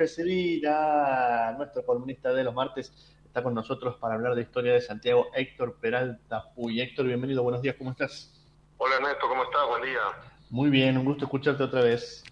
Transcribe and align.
recibir 0.00 0.66
a 0.66 1.54
nuestro 1.58 1.84
columnista 1.84 2.32
de 2.32 2.42
los 2.42 2.54
martes. 2.54 2.90
Está 3.26 3.42
con 3.42 3.54
nosotros 3.54 3.96
para 3.96 4.14
hablar 4.14 4.34
de 4.34 4.42
historia 4.42 4.72
de 4.72 4.80
Santiago, 4.80 5.28
Héctor 5.34 5.76
Peralta 5.78 6.44
Puy. 6.54 6.80
Héctor, 6.80 7.06
bienvenido, 7.06 7.42
buenos 7.42 7.60
días, 7.60 7.76
¿cómo 7.76 7.90
estás? 7.90 8.32
Hola 8.78 8.96
Ernesto, 8.96 9.28
¿cómo 9.28 9.44
estás? 9.44 9.68
Buen 9.68 9.82
día. 9.82 10.00
Muy 10.48 10.70
bien, 10.70 10.96
un 10.96 11.04
gusto 11.04 11.26
escucharte 11.26 11.62
otra 11.62 11.82
vez. 11.82 12.24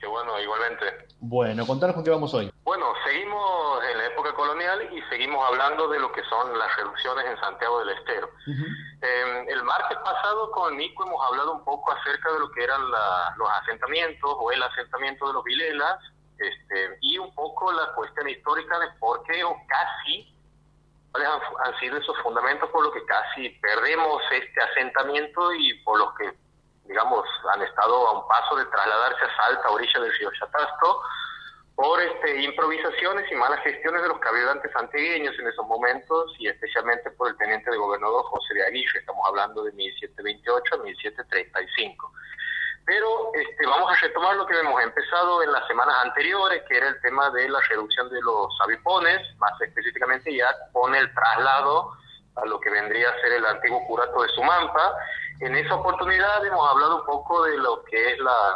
Qué 0.00 0.08
bueno, 0.08 0.38
igualmente. 0.40 0.84
Bueno, 1.20 1.64
contanos 1.64 1.94
con 1.94 2.04
qué 2.04 2.10
vamos 2.10 2.34
hoy. 2.34 2.52
Bueno, 2.64 2.92
seguimos 3.06 3.84
en 3.88 3.98
la 3.98 4.06
época 4.06 4.34
colonial 4.34 4.88
y 4.92 5.00
seguimos 5.08 5.38
hablando 5.46 5.88
de 5.88 6.00
lo 6.00 6.10
que 6.10 6.24
son 6.24 6.58
las 6.58 6.76
reducciones 6.78 7.24
en 7.26 7.38
Santiago 7.38 7.78
del 7.78 7.90
Estero. 7.90 8.28
Eh, 8.48 9.46
el 9.48 9.62
martes 9.62 9.98
pasado 9.98 10.50
con 10.50 10.76
Nico 10.76 11.06
hemos 11.06 11.24
hablado 11.28 11.52
un 11.52 11.64
poco 11.64 11.92
acerca 11.92 12.32
de 12.32 12.40
lo 12.40 12.50
que 12.50 12.64
eran 12.64 12.80
los 13.36 13.48
asentamientos 13.62 14.34
o 14.36 14.50
el 14.50 14.60
asentamiento 14.64 15.28
de 15.28 15.32
los 15.32 15.44
Vilelas 15.44 16.00
este, 16.48 16.98
y 17.00 17.18
un 17.18 17.34
poco 17.34 17.72
la 17.72 17.92
cuestión 17.94 18.28
histórica 18.28 18.78
de 18.78 18.88
por 18.98 19.22
qué 19.24 19.42
o 19.44 19.56
casi 19.66 20.34
cuáles 21.10 21.28
han, 21.64 21.78
sido 21.78 21.98
esos 21.98 22.16
fundamentos 22.22 22.68
por 22.70 22.84
los 22.84 22.92
que 22.94 23.04
casi 23.04 23.50
perdemos 23.60 24.22
este 24.30 24.62
asentamiento 24.62 25.52
y 25.54 25.74
por 25.82 25.98
los 25.98 26.14
que 26.14 26.32
digamos, 26.84 27.24
han 27.54 27.62
estado 27.62 28.08
a 28.08 28.18
un 28.18 28.28
paso 28.28 28.56
de 28.56 28.64
trasladarse 28.66 29.24
a 29.24 29.36
Salta, 29.36 29.70
orilla 29.70 30.00
del 30.00 30.12
río 30.18 30.30
Chatasto, 30.38 31.02
por 31.74 32.00
este, 32.00 32.42
improvisaciones 32.42 33.30
y 33.30 33.34
malas 33.34 33.60
gestiones 33.60 34.02
de 34.02 34.08
los 34.08 34.18
cabildantes 34.18 34.70
antigueños 34.76 35.34
en 35.38 35.48
esos 35.48 35.66
momentos 35.66 36.34
y 36.38 36.48
especialmente 36.48 37.10
por 37.12 37.28
el 37.28 37.36
teniente 37.38 37.70
de 37.70 37.78
gobernador 37.78 38.24
José 38.26 38.54
de 38.54 38.66
Aguirre, 38.66 38.98
estamos 38.98 39.26
hablando 39.26 39.64
de 39.64 39.72
1728 39.72 40.74
a 40.74 40.78
1735. 40.78 42.12
Pero 42.84 43.32
este, 43.34 43.66
vamos 43.66 43.92
a 43.92 44.00
retomar 44.00 44.36
lo 44.36 44.46
que 44.46 44.58
hemos 44.58 44.82
empezado 44.82 45.42
en 45.42 45.52
las 45.52 45.66
semanas 45.66 45.94
anteriores, 46.04 46.62
que 46.68 46.76
era 46.76 46.88
el 46.88 47.00
tema 47.00 47.30
de 47.30 47.48
la 47.48 47.60
reducción 47.68 48.10
de 48.10 48.20
los 48.20 48.60
avipones, 48.60 49.20
más 49.38 49.52
específicamente 49.60 50.34
ya 50.34 50.48
con 50.72 50.94
el 50.94 51.12
traslado 51.14 51.92
a 52.36 52.46
lo 52.46 52.58
que 52.60 52.70
vendría 52.70 53.10
a 53.10 53.20
ser 53.20 53.32
el 53.32 53.46
antiguo 53.46 53.86
curato 53.86 54.22
de 54.22 54.28
Sumampa, 54.30 54.94
en 55.40 55.56
esa 55.56 55.74
oportunidad 55.74 56.44
hemos 56.46 56.70
hablado 56.70 57.00
un 57.00 57.06
poco 57.06 57.44
de 57.44 57.58
lo 57.58 57.84
que 57.84 58.12
es 58.12 58.18
la 58.20 58.54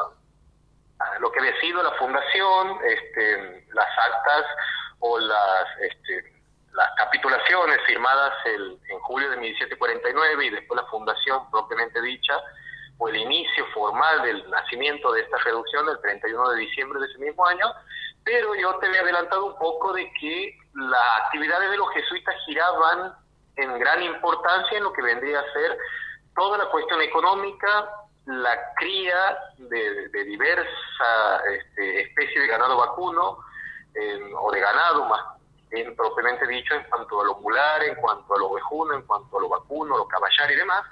lo 1.21 1.31
que 1.31 1.41
ha 1.41 1.61
sido 1.61 1.83
la 1.83 1.91
fundación, 1.93 2.79
este, 2.85 3.67
las 3.75 3.87
actas 3.99 4.47
o 5.01 5.19
las 5.19 5.67
este, 5.81 6.33
las 6.73 6.89
capitulaciones 6.97 7.79
firmadas 7.87 8.33
el, 8.47 8.79
en 8.89 8.99
julio 9.01 9.31
de 9.31 9.37
1749 9.37 10.47
y 10.47 10.51
después 10.51 10.81
la 10.81 10.87
fundación 10.89 11.51
propiamente 11.51 12.01
dicha 12.01 12.35
o 12.99 13.09
el 13.09 13.17
inicio 13.17 13.67
formal 13.75 14.23
del 14.23 14.49
nacimiento 14.51 15.13
de 15.13 15.23
esta 15.23 15.39
reducción 15.39 15.89
el 15.89 16.01
31 16.01 16.51
de 16.51 16.59
diciembre 16.59 17.01
de 17.01 17.07
ese 17.07 17.19
mismo 17.19 17.47
año, 17.47 17.67
pero 18.25 18.55
yo 18.55 18.75
te 18.79 18.87
había 18.87 19.03
adelantado 19.03 19.47
un 19.47 19.59
poco 19.59 19.93
de 19.93 20.11
que 20.15 20.59
las 20.75 21.21
actividades 21.25 21.71
de 21.71 21.77
los 21.77 21.91
jesuitas 21.93 22.35
giraban 22.47 23.15
en 23.57 23.79
gran 23.79 24.03
importancia 24.03 24.79
en 24.79 24.85
lo 24.85 24.93
que 24.93 25.03
vendría 25.03 25.41
a 25.41 25.53
ser 25.53 25.79
toda 26.35 26.59
la 26.59 26.67
cuestión 26.67 27.01
económica, 27.03 27.91
la 28.27 28.75
cría 28.75 29.39
de, 29.59 30.09
de 30.09 30.25
diversa 30.25 31.43
este, 31.51 32.03
especie 32.03 32.41
de 32.41 32.47
ganado 32.49 32.77
vacuno 32.77 33.39
o 34.41 34.53
de 34.53 34.61
ganado 34.61 35.07
más 35.07 35.37
bien 35.71 35.95
propiamente 35.97 36.47
dicho 36.47 36.75
en 36.75 36.85
cuanto 36.85 37.21
a 37.21 37.25
lo 37.25 37.37
mular, 37.37 37.83
en 37.83 37.95
cuanto 37.97 38.35
a 38.35 38.39
lo 38.39 38.49
ovejuno, 38.49 38.95
en 38.95 39.03
cuanto 39.03 39.39
a 39.39 39.41
lo 39.41 39.49
vacuno, 39.49 39.97
lo 39.97 40.07
caballar 40.07 40.51
y 40.51 40.57
demás, 40.57 40.85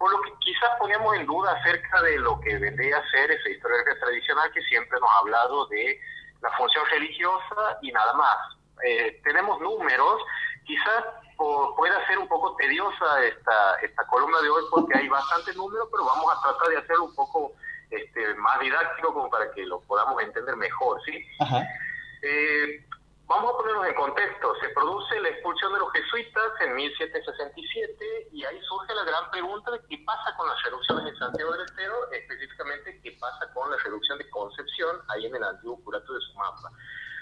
por 0.00 0.10
lo 0.10 0.20
que 0.22 0.32
quizás 0.40 0.70
poníamos 0.78 1.14
en 1.14 1.26
duda 1.26 1.52
acerca 1.52 2.00
de 2.00 2.18
lo 2.20 2.40
que 2.40 2.56
vendría 2.56 2.96
a 2.96 3.10
ser 3.10 3.30
esa 3.30 3.50
historia 3.50 3.84
tradicional 4.00 4.50
que 4.50 4.62
siempre 4.62 4.98
nos 4.98 5.10
ha 5.10 5.18
hablado 5.18 5.66
de 5.66 6.00
la 6.40 6.50
función 6.52 6.86
religiosa 6.90 7.78
y 7.82 7.92
nada 7.92 8.14
más. 8.14 8.38
Eh, 8.82 9.20
tenemos 9.22 9.60
números, 9.60 10.22
quizás 10.64 11.04
pueda 11.36 12.06
ser 12.06 12.18
un 12.18 12.28
poco 12.28 12.56
tediosa 12.56 13.24
esta, 13.24 13.74
esta 13.82 14.06
columna 14.06 14.40
de 14.40 14.48
hoy 14.48 14.62
porque 14.70 14.96
hay 14.96 15.06
bastantes 15.06 15.54
números, 15.54 15.86
pero 15.92 16.06
vamos 16.06 16.34
a 16.34 16.40
tratar 16.48 16.68
de 16.68 16.78
hacerlo 16.78 17.04
un 17.04 17.14
poco 17.14 17.52
este, 17.90 18.34
más 18.36 18.58
didáctico 18.58 19.12
como 19.12 19.28
para 19.28 19.52
que 19.52 19.66
lo 19.66 19.82
podamos 19.82 20.22
entender 20.22 20.56
mejor, 20.56 20.98
¿sí? 21.04 21.26
Eh, 22.22 22.86
vamos 23.30 23.54
a 23.54 23.58
ponernos 23.58 23.86
en 23.86 23.94
contexto. 23.94 24.54
Se 24.60 24.68
produce 24.70 25.20
la 25.20 25.28
expulsión 25.28 25.72
de 25.72 25.78
los 25.78 25.92
jesuitas 25.92 26.50
en 26.66 26.74
1767 26.74 28.28
y 28.32 28.44
ahí 28.44 28.60
surge 28.62 28.92
la 28.92 29.04
gran 29.04 29.30
pregunta 29.30 29.70
de 29.70 29.78
qué 29.88 30.02
pasa 30.04 30.36
con 30.36 30.48
las 30.48 30.60
reducciones 30.64 31.06
en 31.06 31.16
Santiago 31.16 31.52
del 31.52 31.62
Estero, 31.62 32.10
específicamente 32.10 33.00
qué 33.04 33.16
pasa 33.20 33.46
con 33.54 33.70
la 33.70 33.76
reducción 33.76 34.18
de 34.18 34.28
Concepción 34.30 34.98
ahí 35.08 35.26
en 35.26 35.36
el 35.36 35.44
antiguo 35.44 35.78
curato 35.84 36.12
de 36.12 36.20
Sumappa. 36.20 36.70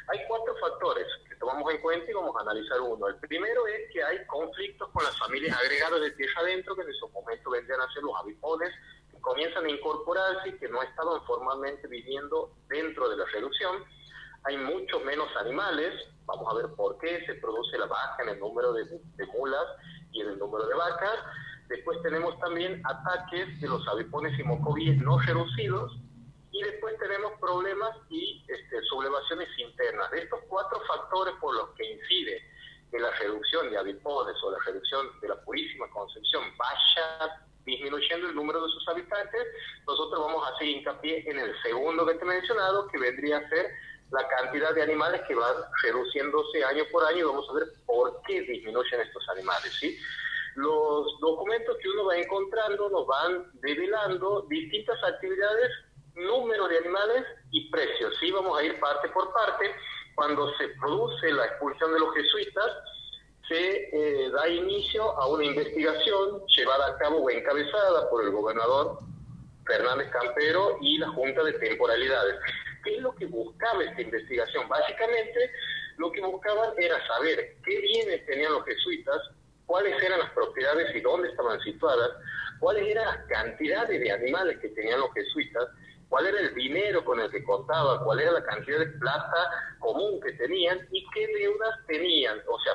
Hay 0.09 0.21
cuatro 0.27 0.57
factores 0.57 1.07
que 1.29 1.37
tomamos 1.37 1.71
en 1.75 1.83
cuenta 1.83 2.11
y 2.11 2.15
vamos 2.15 2.35
a 2.37 2.41
analizar 2.41 2.81
uno. 2.81 3.09
El 3.09 3.17
primero 3.17 3.67
es 3.67 3.93
que 3.93 4.03
hay 4.03 4.27
conflictos 4.27 4.89
con 4.89 5.05
las 5.05 5.17
familias 5.19 5.59
agregadas 5.59 6.01
de 6.01 6.11
tierra 6.13 6.41
adentro, 6.41 6.75
que 6.75 6.83
en 6.89 6.95
su 6.95 7.09
momento 7.11 7.51
vendrían 7.51 7.83
a 7.83 7.93
ser 7.93 8.03
los 8.03 8.17
avipones, 8.17 8.73
que 9.13 9.21
comienzan 9.21 9.67
a 9.67 9.71
incorporarse 9.71 10.49
y 10.49 10.59
que 10.59 10.69
no 10.69 10.83
estaban 10.83 11.23
formalmente 11.27 11.87
viviendo 11.87 12.51
dentro 12.69 13.11
de 13.11 13.19
la 13.19 13.27
reducción. 13.27 13.85
Hay 14.49 14.57
muchos 14.57 15.05
menos 15.05 15.29
animales, 15.37 15.93
vamos 16.25 16.51
a 16.51 16.57
ver 16.57 16.75
por 16.75 16.97
qué 17.01 17.23
se 17.27 17.35
produce 17.35 17.77
la 17.77 17.85
baja 17.85 18.23
en 18.23 18.31
el 18.31 18.41
número 18.41 18.73
de, 18.73 18.87
mulas 19.37 19.67
y 20.11 20.23
en 20.23 20.29
el 20.29 20.39
número 20.39 20.67
de 20.67 20.75
vacas. 20.75 21.19
Después 21.69 22.01
tenemos 22.03 22.39
también 22.41 22.81
ataques 22.87 23.61
de 23.61 23.69
los 23.69 23.87
avipones 23.89 24.41
y 24.41 24.45
mocovíes 24.45 24.97
no 25.03 25.19
reducidos, 25.19 25.99
y 26.51 26.63
después 26.63 26.97
tenemos 26.99 27.33
problemas 27.39 27.91
y 28.09 28.43
este, 28.49 28.81
sublevaciones 28.85 29.51
internas. 29.59 30.11
De 30.13 30.21
estos 30.21 30.41
cuatro 30.49 30.81
factores 30.89 31.35
por 31.43 31.55
los 31.55 31.69
que 31.77 31.85
incide 31.85 32.41
que 32.91 32.99
la 33.01 33.11
reducción 33.21 33.69
de 33.69 33.77
avipones 33.77 34.35
o 34.43 34.51
la 34.51 34.59
reducción 34.65 35.09
de 35.21 35.29
la 35.29 35.45
purísima 35.45 35.91
concepción 35.91 36.43
vaya 36.57 37.45
disminuyendo 37.67 38.29
el 38.29 38.35
número 38.35 38.65
de 38.65 38.73
sus 38.73 38.89
habitantes, 38.89 39.47
nosotros 39.87 40.25
vamos 40.25 40.43
a 40.47 40.55
hacer 40.55 40.69
hincapié 40.69 41.31
en 41.31 41.39
el 41.39 41.55
segundo 41.63 42.07
que 42.07 42.15
te 42.15 42.25
he 42.25 42.29
mencionado, 42.29 42.89
que 42.89 42.99
vendría 42.99 43.37
a 43.37 43.49
ser 43.51 43.67
la 44.11 44.27
cantidad 44.29 44.75
de 44.75 44.83
animales 44.83 45.23
que 45.27 45.35
van 45.35 45.55
reduciéndose 45.83 46.65
año 46.65 46.85
por 46.91 47.05
año 47.05 47.19
y 47.19 47.23
vamos 47.23 47.47
a 47.51 47.55
ver 47.55 47.65
por 47.87 48.21
qué 48.27 48.41
disminuyen 48.43 49.01
estos 49.01 49.29
animales. 49.31 49.73
Los 50.55 51.21
documentos 51.21 51.77
que 51.83 51.89
uno 51.89 52.07
va 52.07 52.17
encontrando 52.17 52.89
nos 52.89 53.07
van 53.07 53.51
develando 53.61 54.47
distintas 54.49 55.03
actividades 55.05 55.71
número 56.15 56.67
de 56.69 56.79
animales 56.79 57.25
y 57.51 57.71
precios. 57.71 58.15
Sí, 58.21 58.31
vamos 58.31 58.59
a 58.59 58.65
ir 58.65 58.79
parte 58.81 59.09
por 59.11 59.33
parte. 59.33 59.75
Cuando 60.15 60.53
se 60.57 60.69
produce 60.81 61.31
la 61.31 61.47
expulsión 61.47 61.93
de 61.93 62.01
los 62.01 62.15
jesuitas, 62.15 62.73
se 63.49 63.89
eh, 63.93 64.31
da 64.31 64.49
inicio 64.49 65.03
a 65.19 65.29
una 65.29 65.45
investigación 65.45 66.45
llevada 66.57 66.89
a 66.89 66.99
cabo 66.99 67.19
o 67.19 67.31
encabezada 67.31 68.11
por 68.11 68.25
el 68.25 68.31
gobernador 68.31 68.99
Fernández 69.65 70.11
Campero 70.11 70.79
y 70.81 70.99
la 70.99 71.09
Junta 71.11 71.43
de 71.45 71.53
Temporalidades. 71.55 72.37
¿Qué 72.89 72.97
es 72.97 73.03
lo 73.03 73.15
que 73.15 73.27
buscaba 73.27 73.85
esta 73.85 74.01
investigación? 74.01 74.67
Básicamente, 74.67 75.53
lo 75.99 76.11
que 76.11 76.23
buscaban 76.23 76.71
era 76.79 76.97
saber 77.07 77.57
qué 77.63 77.81
bienes 77.83 78.25
tenían 78.25 78.51
los 78.53 78.65
jesuitas, 78.65 79.21
cuáles 79.67 80.03
eran 80.03 80.21
las 80.21 80.31
propiedades 80.31 80.97
y 80.97 81.01
dónde 81.03 81.29
estaban 81.29 81.61
situadas, 81.61 82.13
cuáles 82.59 82.89
eran 82.89 83.05
las 83.05 83.27
cantidades 83.27 84.01
de 84.01 84.11
animales 84.11 84.59
que 84.61 84.71
tenían 84.71 85.01
los 85.01 85.13
jesuitas, 85.13 85.69
cuál 86.09 86.29
era 86.29 86.41
el 86.41 86.55
dinero 86.55 87.05
con 87.05 87.21
el 87.21 87.31
que 87.31 87.45
contaba, 87.45 88.03
cuál 88.05 88.21
era 88.21 88.33
la 88.33 88.45
cantidad 88.45 88.79
de 88.79 88.87
plata 88.87 89.51
común 89.81 90.19
que 90.23 90.33
tenían 90.33 90.89
y 90.91 91.07
qué 91.11 91.27
deudas 91.27 91.75
tenían. 91.87 92.41
O 92.49 92.59
sea, 92.61 92.73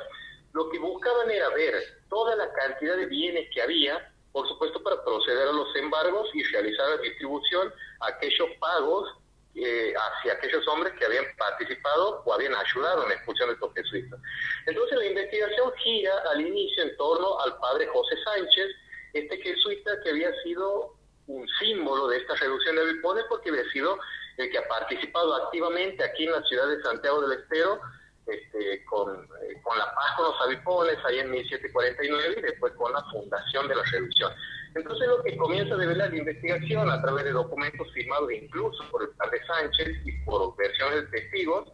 lo 0.52 0.70
que 0.70 0.78
buscaban 0.78 1.28
era 1.28 1.48
ver 1.48 1.74
toda 2.08 2.36
la 2.36 2.52
cantidad 2.52 2.96
de 2.96 3.06
bienes 3.06 3.48
que 3.52 3.62
había, 3.62 4.12
por 4.30 4.46
supuesto 4.46 4.80
para 4.80 5.02
proceder 5.02 5.48
a 5.48 5.52
los 5.52 5.74
embargos 5.74 6.30
y 6.34 6.44
realizar 6.44 6.88
la 6.90 6.98
distribución 6.98 7.72
aquellos 8.00 8.48
pagos 8.60 9.23
eh, 9.56 9.94
hacia 9.94 10.32
aquellos 10.32 10.66
hombres 10.68 10.92
que 10.98 11.04
habían 11.04 11.24
participado 11.38 12.22
o 12.24 12.34
habían 12.34 12.54
ayudado 12.54 13.04
en 13.04 13.08
la 13.10 13.14
expulsión 13.14 13.48
de 13.48 13.54
estos 13.54 13.72
jesuitas. 13.74 14.20
Entonces 14.66 14.98
la 14.98 15.06
investigación 15.06 15.72
gira 15.76 16.12
al 16.30 16.40
inicio 16.40 16.82
en 16.82 16.96
torno 16.96 17.40
al 17.40 17.56
padre 17.58 17.86
José 17.86 18.16
Sánchez, 18.24 18.68
este 19.12 19.36
jesuita 19.40 19.92
que 20.02 20.10
había 20.10 20.32
sido 20.42 20.96
un 21.26 21.46
símbolo 21.60 22.08
de 22.08 22.18
esta 22.18 22.34
reducción 22.34 22.76
de 22.76 22.82
avipones 22.82 23.24
porque 23.28 23.50
había 23.50 23.64
sido 23.70 23.98
el 24.36 24.50
que 24.50 24.58
ha 24.58 24.68
participado 24.68 25.34
activamente 25.36 26.02
aquí 26.02 26.24
en 26.24 26.32
la 26.32 26.42
ciudad 26.42 26.68
de 26.68 26.82
Santiago 26.82 27.20
del 27.22 27.38
Estero 27.40 27.80
este, 28.26 28.84
con, 28.86 29.14
eh, 29.14 29.60
con 29.62 29.78
la 29.78 29.94
paz 29.94 30.16
con 30.16 30.26
los 30.26 30.40
avipones 30.40 30.96
ahí 31.04 31.18
en 31.18 31.30
1749 31.30 32.36
y 32.38 32.42
después 32.42 32.72
con 32.74 32.92
la 32.92 33.04
fundación 33.10 33.68
de 33.68 33.74
la 33.76 33.82
reducción. 33.84 34.32
Entonces 34.74 35.06
lo 35.06 35.22
que 35.22 35.36
comienza 35.36 35.74
a 35.74 35.78
develar 35.78 36.10
la 36.10 36.18
investigación 36.18 36.90
a 36.90 37.00
través 37.00 37.24
de 37.24 37.32
documentos 37.32 37.92
firmados 37.92 38.32
incluso 38.32 38.82
por 38.90 39.02
el 39.02 39.10
padre 39.10 39.40
Sánchez 39.46 39.96
y 40.04 40.12
por 40.24 40.56
versiones 40.56 41.10
de 41.10 41.20
testigos, 41.20 41.68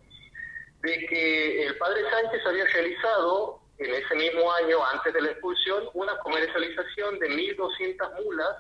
de 0.82 1.06
que 1.06 1.67
el 1.67 1.79
padre 1.79 2.02
Sánchez 2.11 2.47
había 2.47 2.64
realizado 2.67 3.61
en 3.79 3.94
ese 3.94 4.14
mismo 4.14 4.52
año, 4.52 4.85
antes 4.93 5.12
de 5.14 5.23
la 5.23 5.31
expulsión, 5.31 5.85
una 5.94 6.17
comercialización 6.19 7.19
de 7.19 7.31
1.200 7.31 8.25
mulas 8.25 8.56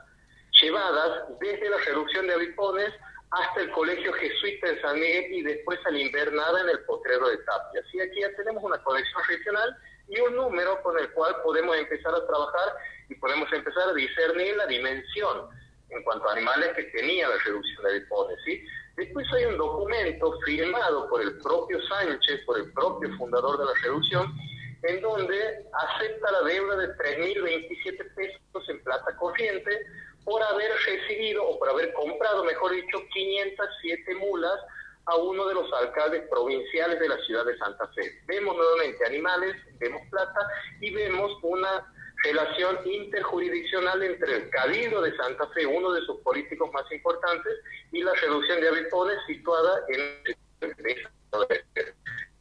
llevadas 0.62 1.28
desde 1.38 1.68
la 1.68 1.76
reducción 1.76 2.26
de 2.26 2.34
avipones 2.34 2.90
hasta 3.30 3.60
el 3.60 3.70
colegio 3.70 4.12
jesuita 4.14 4.70
en 4.70 4.80
San 4.80 4.98
Miguel 4.98 5.32
y 5.32 5.42
después 5.42 5.78
a 5.84 5.90
la 5.90 5.98
invernada 5.98 6.62
en 6.62 6.70
el 6.70 6.80
potrero 6.84 7.28
de 7.28 7.36
Tapia. 7.38 7.82
Así 7.86 8.00
aquí 8.00 8.20
ya 8.20 8.34
tenemos 8.36 8.62
una 8.64 8.82
conexión 8.82 9.22
regional 9.28 9.76
y 10.10 10.20
un 10.20 10.34
número 10.34 10.82
con 10.82 10.98
el 10.98 11.10
cual 11.12 11.36
podemos 11.42 11.76
empezar 11.76 12.12
a 12.12 12.26
trabajar 12.26 12.74
y 13.08 13.14
podemos 13.14 13.50
empezar 13.52 13.88
a 13.88 13.94
discernir 13.94 14.56
la 14.56 14.66
dimensión 14.66 15.48
en 15.88 16.02
cuanto 16.02 16.28
a 16.28 16.32
animales 16.32 16.72
que 16.74 16.82
tenía 16.84 17.28
la 17.28 17.36
reducción 17.44 17.84
de 17.84 17.90
avipones. 17.90 18.36
¿sí? 18.44 18.64
Después 18.96 19.26
hay 19.32 19.44
un 19.46 19.56
documento 19.56 20.38
firmado 20.44 21.08
por 21.08 21.22
el 21.22 21.38
propio 21.38 21.80
Sánchez, 21.88 22.44
por 22.44 22.58
el 22.58 22.72
propio 22.72 23.16
fundador 23.16 23.58
de 23.58 23.64
la 23.66 23.72
reducción, 23.82 24.34
en 24.82 25.00
donde 25.00 25.66
acepta 25.72 26.32
la 26.32 26.42
deuda 26.42 26.76
de 26.76 26.88
3.027 26.96 28.14
pesos 28.14 28.68
en 28.68 28.82
plata 28.82 29.16
corriente 29.16 29.78
por 30.24 30.42
haber 30.42 30.70
recibido 30.86 31.44
o 31.46 31.58
por 31.58 31.68
haber 31.68 31.92
comprado, 31.92 32.44
mejor 32.44 32.72
dicho, 32.72 32.98
507 33.12 34.14
mulas 34.16 34.58
a 35.06 35.16
uno 35.16 35.46
de 35.48 35.54
los 35.54 35.72
alcaldes 35.72 36.28
provinciales 36.28 37.00
de 37.00 37.08
la 37.08 37.18
ciudad 37.24 37.44
de 37.44 37.56
Santa 37.58 37.86
Fe. 37.88 38.20
Vemos 38.26 38.56
nuevamente 38.56 39.04
animales, 39.06 39.56
vemos 39.78 40.02
plata 40.10 40.40
y 40.80 40.92
vemos 40.92 41.32
una 41.42 41.92
relación 42.22 42.78
interjurisdiccional 42.84 44.02
entre 44.02 44.36
el 44.36 44.50
Cabildo 44.50 45.00
de 45.00 45.16
Santa 45.16 45.46
Fe, 45.48 45.66
uno 45.66 45.92
de 45.92 46.02
sus 46.02 46.20
políticos 46.20 46.70
más 46.72 46.90
importantes, 46.92 47.52
y 47.92 48.02
la 48.02 48.12
reducción 48.14 48.60
de 48.60 48.68
avipones 48.68 49.18
situada 49.26 49.80
en 49.88 50.22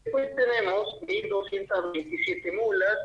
Después 0.03 0.35
tenemos 0.35 0.87
1.227 1.01 2.53
mulas 2.53 2.97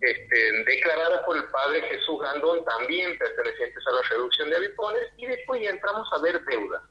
este, 0.00 0.64
declaradas 0.64 1.22
por 1.24 1.36
el 1.36 1.44
padre 1.44 1.82
Jesús 1.82 2.20
Gandón, 2.20 2.64
también 2.64 3.16
pertenecientes 3.18 3.86
a 3.86 3.92
la 3.92 4.02
reducción 4.10 4.50
de 4.50 4.56
avipones, 4.56 5.02
y 5.16 5.26
después 5.26 5.62
ya 5.62 5.70
entramos 5.70 6.08
a 6.12 6.18
ver 6.22 6.42
deuda. 6.44 6.82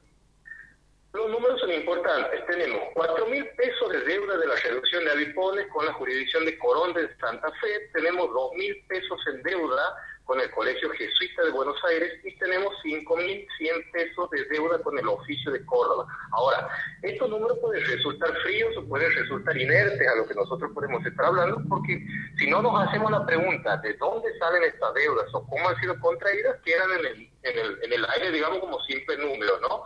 Los 1.16 1.30
números 1.30 1.58
son 1.60 1.72
importantes. 1.72 2.44
Tenemos 2.46 2.78
4 2.92 3.26
mil 3.26 3.46
pesos 3.56 3.90
de 3.90 4.00
deuda 4.00 4.36
de 4.36 4.46
la 4.46 4.54
reducción 4.56 5.02
de 5.02 5.12
avipones 5.12 5.66
con 5.72 5.86
la 5.86 5.92
jurisdicción 5.94 6.44
de 6.44 6.58
Corón 6.58 6.92
de 6.92 7.08
Santa 7.16 7.50
Fe, 7.52 7.88
tenemos 7.94 8.30
2 8.30 8.52
mil 8.52 8.84
pesos 8.86 9.18
en 9.32 9.42
deuda 9.42 9.96
con 10.26 10.38
el 10.40 10.50
Colegio 10.50 10.90
Jesuita 10.90 11.44
de 11.44 11.52
Buenos 11.52 11.82
Aires 11.88 12.12
y 12.22 12.36
tenemos 12.36 12.74
5.100 12.84 13.92
pesos 13.92 14.30
de 14.30 14.44
deuda 14.46 14.82
con 14.82 14.98
el 14.98 15.08
oficio 15.08 15.52
de 15.52 15.64
Córdoba. 15.64 16.06
Ahora, 16.32 16.68
estos 17.00 17.30
números 17.30 17.58
pueden 17.62 17.82
resultar 17.86 18.36
fríos 18.42 18.76
o 18.76 18.86
pueden 18.86 19.10
resultar 19.14 19.56
inertes 19.56 20.06
a 20.06 20.16
lo 20.16 20.28
que 20.28 20.34
nosotros 20.34 20.70
podemos 20.74 21.04
estar 21.06 21.26
hablando, 21.26 21.62
porque 21.66 22.04
si 22.36 22.50
no 22.50 22.60
nos 22.60 22.86
hacemos 22.86 23.10
la 23.10 23.24
pregunta 23.24 23.78
de 23.78 23.94
dónde 23.94 24.36
salen 24.38 24.64
estas 24.64 24.92
deudas 24.92 25.26
o 25.32 25.46
cómo 25.46 25.66
han 25.66 25.80
sido 25.80 25.98
contraídas, 25.98 26.60
quedan 26.62 26.90
en 26.98 27.06
el, 27.06 27.30
en 27.42 27.58
el, 27.58 27.84
en 27.84 27.92
el 27.94 28.04
aire, 28.04 28.32
digamos, 28.32 28.58
como 28.58 28.78
simples 28.82 29.18
números, 29.18 29.60
¿no? 29.62 29.84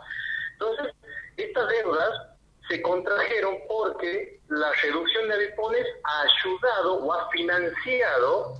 Entonces, 0.53 0.93
estas 1.37 1.67
deudas 1.69 2.31
se 2.69 2.81
contrajeron 2.81 3.57
porque 3.67 4.39
la 4.49 4.71
reducción 4.83 5.27
de 5.27 5.35
avipones 5.35 5.85
ha 6.03 6.21
ayudado 6.21 6.95
o 7.03 7.13
ha 7.13 7.29
financiado 7.31 8.59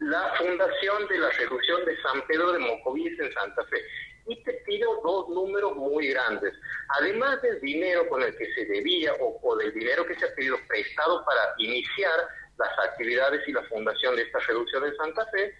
la 0.00 0.34
fundación 0.36 1.08
de 1.08 1.18
la 1.18 1.30
reducción 1.30 1.84
de 1.84 2.00
San 2.02 2.26
Pedro 2.26 2.52
de 2.52 2.58
Mocovíes 2.58 3.18
en 3.18 3.32
Santa 3.32 3.64
Fe. 3.66 3.78
Y 4.26 4.42
te 4.44 4.54
pido 4.66 5.00
dos 5.02 5.28
números 5.28 5.76
muy 5.76 6.08
grandes. 6.08 6.54
Además 7.00 7.40
del 7.42 7.60
dinero 7.60 8.08
con 8.08 8.22
el 8.22 8.36
que 8.36 8.52
se 8.54 8.64
debía 8.66 9.12
o, 9.20 9.38
o 9.42 9.56
del 9.56 9.72
dinero 9.74 10.06
que 10.06 10.14
se 10.18 10.24
ha 10.24 10.34
pedido 10.34 10.56
prestado 10.66 11.24
para 11.24 11.54
iniciar 11.58 12.20
las 12.58 12.78
actividades 12.78 13.46
y 13.46 13.52
la 13.52 13.62
fundación 13.64 14.16
de 14.16 14.22
esta 14.22 14.38
reducción 14.40 14.84
en 14.84 14.96
Santa 14.96 15.26
Fe, 15.26 15.54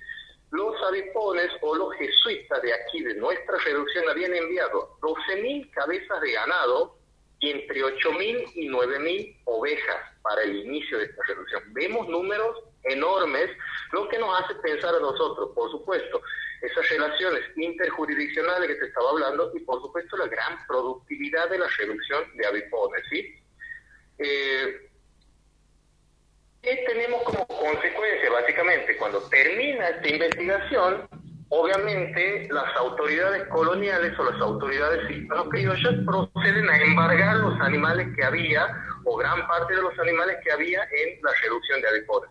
los 0.50 0.74
avipones 0.82 1.50
o 1.62 1.74
los 1.74 1.94
jesuitas 1.94 2.62
de 2.62 2.72
aquí, 2.72 3.02
de 3.02 3.14
nuestra 3.14 3.58
reducción, 3.58 4.08
habían 4.08 4.34
enviado 4.34 4.96
12.000 5.00 5.70
cabezas 5.70 6.20
de 6.20 6.32
ganado 6.32 6.96
y 7.40 7.50
entre 7.50 7.82
8.000 7.82 8.52
y 8.54 8.68
9.000 8.68 9.40
ovejas 9.44 10.00
para 10.22 10.42
el 10.42 10.56
inicio 10.56 10.98
de 10.98 11.04
esta 11.04 11.22
reducción. 11.26 11.62
Vemos 11.72 12.08
números 12.08 12.56
enormes, 12.84 13.50
lo 13.92 14.08
que 14.08 14.18
nos 14.18 14.40
hace 14.40 14.54
pensar 14.56 14.94
a 14.94 15.00
nosotros, 15.00 15.50
por 15.54 15.70
supuesto, 15.70 16.22
esas 16.62 16.88
relaciones 16.88 17.42
interjurisdiccionales 17.56 18.68
que 18.68 18.74
te 18.76 18.86
estaba 18.86 19.10
hablando 19.10 19.52
y 19.54 19.60
por 19.60 19.80
supuesto 19.82 20.16
la 20.16 20.26
gran 20.26 20.66
productividad 20.66 21.50
de 21.50 21.58
la 21.58 21.68
reducción 21.68 22.36
de 22.36 22.46
avipones, 22.46 23.04
¿sí? 23.10 23.34
Eh, 24.18 24.90
¿Qué 26.64 26.82
tenemos 26.86 27.22
como 27.24 27.46
consecuencia? 27.46 28.30
Básicamente, 28.30 28.96
cuando 28.96 29.20
termina 29.28 29.86
esta 29.86 30.08
investigación, 30.08 31.06
obviamente 31.50 32.48
las 32.50 32.74
autoridades 32.76 33.46
coloniales 33.48 34.18
o 34.18 34.24
las 34.24 34.40
autoridades 34.40 35.10
hispano-criollas 35.10 35.94
proceden 36.06 36.70
a 36.70 36.82
embargar 36.82 37.36
los 37.36 37.60
animales 37.60 38.08
que 38.16 38.24
había, 38.24 38.66
o 39.04 39.14
gran 39.14 39.46
parte 39.46 39.76
de 39.76 39.82
los 39.82 39.98
animales 39.98 40.38
que 40.42 40.52
había 40.52 40.82
en 40.84 41.20
la 41.22 41.32
reducción 41.42 41.82
de 41.82 41.88
avipones. 41.88 42.30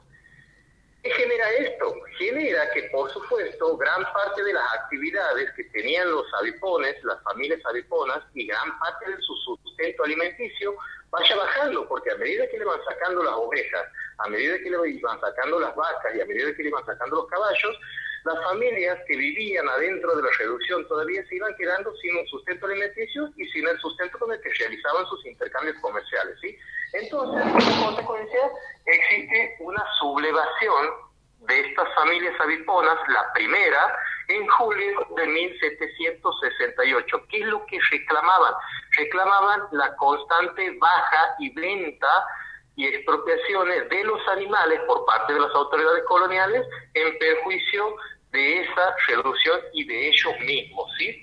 ¿Qué 1.03 1.11
genera 1.11 1.51
esto? 1.59 1.93
Genera 2.17 2.71
que, 2.71 2.83
por 2.83 3.11
supuesto, 3.11 3.77
gran 3.77 4.03
parte 4.13 4.41
de 4.41 4.53
las 4.53 4.63
actividades 4.79 5.51
que 5.55 5.65
tenían 5.65 6.09
los 6.09 6.25
avipones, 6.39 6.95
las 7.03 7.21
familias 7.21 7.59
aviponas, 7.69 8.23
y 8.33 8.47
gran 8.47 8.79
parte 8.79 9.11
de 9.11 9.17
su 9.21 9.35
sustento 9.35 10.05
alimenticio 10.05 10.75
vaya 11.11 11.35
bajando, 11.35 11.87
porque 11.87 12.09
a 12.09 12.15
medida 12.15 12.47
que 12.47 12.57
le 12.57 12.65
van 12.65 12.79
sacando 12.89 13.21
las 13.21 13.35
ovejas, 13.35 13.83
a 14.19 14.29
medida 14.29 14.57
que 14.59 14.69
le 14.69 14.77
van 14.77 15.19
sacando 15.19 15.59
las 15.59 15.75
vacas 15.75 16.15
y 16.15 16.21
a 16.21 16.25
medida 16.25 16.55
que 16.55 16.63
le 16.63 16.71
van 16.71 16.85
sacando 16.85 17.17
los 17.17 17.27
caballos, 17.27 17.79
las 18.23 18.41
familias 18.43 18.97
que 19.07 19.17
vivían 19.17 19.67
adentro 19.67 20.15
de 20.15 20.23
la 20.23 20.29
reducción 20.37 20.87
todavía 20.87 21.25
se 21.27 21.35
iban 21.35 21.53
quedando 21.57 21.93
sin 21.97 22.15
un 22.15 22.25
sustento 22.27 22.65
alimenticio 22.67 23.29
y 23.35 23.45
sin 23.49 23.67
el 23.67 23.77
sustento 23.79 24.17
con 24.17 24.31
el 24.31 24.39
que 24.41 24.49
realizaban 24.59 25.05
sus 25.07 25.25
intercambios 25.25 25.75
comerciales. 25.81 26.37
¿sí? 26.41 26.57
Entonces, 26.93 27.43
como 27.51 27.85
consecuencia, 27.85 28.39
existe 28.85 29.55
una 29.59 29.83
sublevación 29.99 31.13
de 31.39 31.59
estas 31.59 31.93
familias 31.95 32.39
aviponas, 32.39 32.97
la 33.09 33.33
primera, 33.33 33.97
en 34.29 34.47
julio 34.47 35.07
de 35.17 35.27
1768. 35.27 37.25
¿Qué 37.29 37.39
es 37.39 37.45
lo 37.47 37.65
que 37.65 37.77
reclamaban? 37.91 38.53
Reclamaban 38.97 39.63
la 39.71 39.93
constante 39.97 40.77
baja 40.79 41.35
y 41.39 41.49
venta 41.53 42.25
y 42.75 42.85
expropiaciones 42.85 43.89
de 43.89 44.03
los 44.03 44.19
animales 44.29 44.79
por 44.87 45.05
parte 45.05 45.33
de 45.33 45.39
las 45.39 45.53
autoridades 45.53 46.03
coloniales 46.05 46.65
en 46.93 47.17
perjuicio 47.19 47.95
de 48.31 48.61
esa 48.61 48.95
reducción 49.07 49.59
y 49.73 49.85
de 49.85 50.07
ellos 50.09 50.33
mismos, 50.41 50.91
¿sí? 50.97 51.15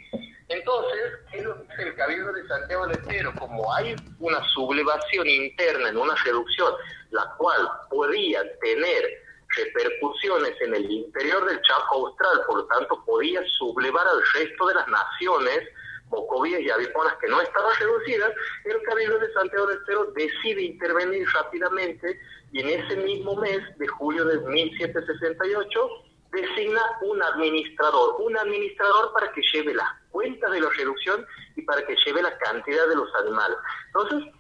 Entonces, 0.48 1.12
¿qué 1.30 1.38
es 1.38 1.44
lo 1.44 1.54
que 1.54 1.62
dice 1.62 1.82
el 1.82 1.94
Cabildo 1.94 2.32
de 2.32 2.46
Santiago 2.48 2.86
del 2.86 2.98
Estero? 2.98 3.32
Como 3.38 3.72
hay 3.72 3.94
una 4.18 4.42
sublevación 4.48 5.28
interna 5.28 5.88
en 5.88 5.96
una 5.96 6.14
reducción, 6.24 6.72
la 7.10 7.24
cual 7.38 7.68
podría 7.88 8.42
tener 8.60 9.22
repercusiones 9.56 10.60
en 10.60 10.74
el 10.74 10.90
interior 10.90 11.44
del 11.46 11.60
Chaco 11.62 12.06
Austral, 12.06 12.40
por 12.46 12.56
lo 12.58 12.64
tanto 12.66 13.04
podía 13.04 13.40
sublevar 13.58 14.06
al 14.06 14.22
resto 14.34 14.68
de 14.68 14.74
las 14.74 14.88
naciones 14.88 15.68
Mocovías 16.10 16.60
y 16.60 16.70
Aviponas 16.70 17.14
que 17.20 17.28
no 17.28 17.40
estaban 17.40 17.72
reducidas, 17.78 18.32
el 18.64 18.82
Cabildo 18.82 19.18
de 19.18 19.32
Santiago 19.32 19.66
del 19.66 19.78
Estero 19.78 20.12
decide 20.12 20.62
intervenir 20.62 21.26
rápidamente 21.32 22.20
y 22.52 22.60
en 22.60 22.68
ese 22.68 22.96
mismo 22.96 23.36
mes 23.36 23.60
de 23.78 23.86
julio 23.86 24.24
de 24.24 24.38
1768 24.38 25.88
designa 26.32 26.80
un 27.02 27.22
administrador, 27.22 28.16
un 28.20 28.36
administrador 28.36 29.12
para 29.12 29.32
que 29.32 29.42
lleve 29.52 29.74
las 29.74 29.88
cuentas 30.10 30.50
de 30.52 30.60
la 30.60 30.68
reducción 30.70 31.26
y 31.56 31.62
para 31.62 31.84
que 31.86 31.96
lleve 32.04 32.22
la 32.22 32.36
cantidad 32.38 32.86
de 32.88 32.96
los 32.96 33.12
animales. 33.16 33.56
Entonces, 33.86 34.32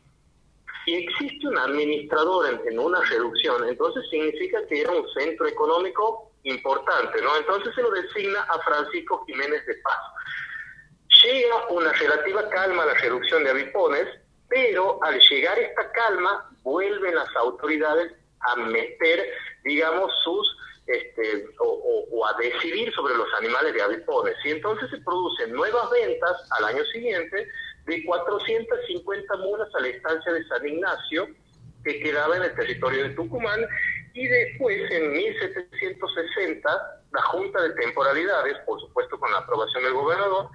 si 0.84 0.94
existe 0.94 1.48
un 1.48 1.58
administrador 1.58 2.60
en, 2.66 2.78
una 2.78 3.00
reducción, 3.02 3.68
entonces 3.68 4.04
significa 4.10 4.64
que 4.66 4.80
era 4.80 4.92
un 4.92 5.06
centro 5.10 5.46
económico 5.46 6.32
importante, 6.44 7.20
¿no? 7.22 7.36
Entonces 7.36 7.74
se 7.74 7.82
lo 7.82 7.90
designa 7.90 8.40
a 8.42 8.58
Francisco 8.60 9.24
Jiménez 9.26 9.66
de 9.66 9.74
Paz. 9.76 9.98
Llega 11.24 11.68
una 11.68 11.92
relativa 11.92 12.48
calma 12.48 12.82
a 12.82 12.86
la 12.86 12.94
reducción 12.94 13.44
de 13.44 13.50
avipones, 13.50 14.06
pero 14.48 15.02
al 15.02 15.20
llegar 15.20 15.58
esta 15.58 15.90
calma 15.92 16.50
vuelven 16.62 17.14
las 17.14 17.34
autoridades 17.36 18.12
a 18.40 18.56
meter, 18.56 19.26
digamos, 19.64 20.10
sus 20.24 20.56
este, 20.86 21.46
o, 21.60 22.26
a 22.26 22.36
decidir 22.38 22.92
sobre 22.92 23.16
los 23.16 23.28
animales 23.38 23.72
de 23.74 23.82
avipones. 23.82 24.34
Y 24.44 24.50
entonces 24.50 24.90
se 24.90 24.98
producen 24.98 25.52
nuevas 25.52 25.88
ventas 25.90 26.36
al 26.58 26.64
año 26.64 26.84
siguiente 26.86 27.48
de 27.86 28.04
450 28.04 29.36
mulas 29.36 29.68
a 29.74 29.80
la 29.80 29.88
estancia 29.88 30.32
de 30.32 30.44
San 30.48 30.66
Ignacio, 30.66 31.28
que 31.84 32.00
quedaba 32.00 32.36
en 32.36 32.42
el 32.42 32.54
territorio 32.54 33.04
de 33.04 33.10
Tucumán, 33.10 33.66
y 34.12 34.26
después, 34.26 34.90
en 34.90 35.12
1760, 35.12 37.02
la 37.12 37.22
Junta 37.22 37.62
de 37.62 37.70
Temporalidades, 37.74 38.58
por 38.66 38.80
supuesto 38.80 39.18
con 39.18 39.30
la 39.30 39.38
aprobación 39.38 39.84
del 39.84 39.94
gobernador, 39.94 40.48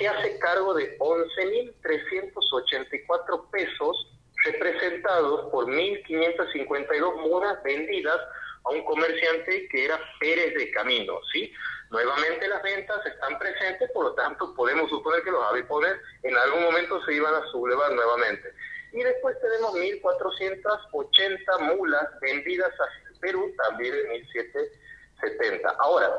se 0.00 0.08
hace 0.08 0.36
cargo 0.38 0.72
de 0.74 0.98
11.384 0.98 3.50
pesos 3.50 4.08
representados 4.44 5.50
por 5.50 5.66
1.552 5.66 7.28
mulas 7.28 7.62
vendidas 7.62 8.18
a 8.64 8.70
un 8.70 8.82
comerciante 8.84 9.68
que 9.68 9.84
era 9.84 10.00
Pérez 10.18 10.54
de 10.54 10.70
Camino, 10.70 11.20
¿sí? 11.32 11.52
Nuevamente 11.90 12.48
las 12.48 12.62
ventas 12.62 13.04
están 13.04 13.38
presentes, 13.38 13.90
por 13.92 14.06
lo 14.06 14.14
tanto 14.14 14.54
podemos 14.54 14.88
suponer 14.88 15.22
que 15.22 15.32
los 15.32 15.44
avipones 15.44 15.92
en 16.22 16.34
algún 16.36 16.62
momento 16.62 17.04
se 17.04 17.12
iban 17.14 17.34
a 17.34 17.44
sublevar 17.50 17.92
nuevamente. 17.92 18.54
Y 18.92 19.02
después 19.02 19.36
tenemos 19.40 19.74
1.480 19.74 21.76
mulas 21.76 22.08
vendidas 22.20 22.72
a 22.80 22.86
Perú 23.20 23.52
también 23.62 23.94
en 23.94 24.10
1770. 24.12 25.68
Ahora, 25.78 26.10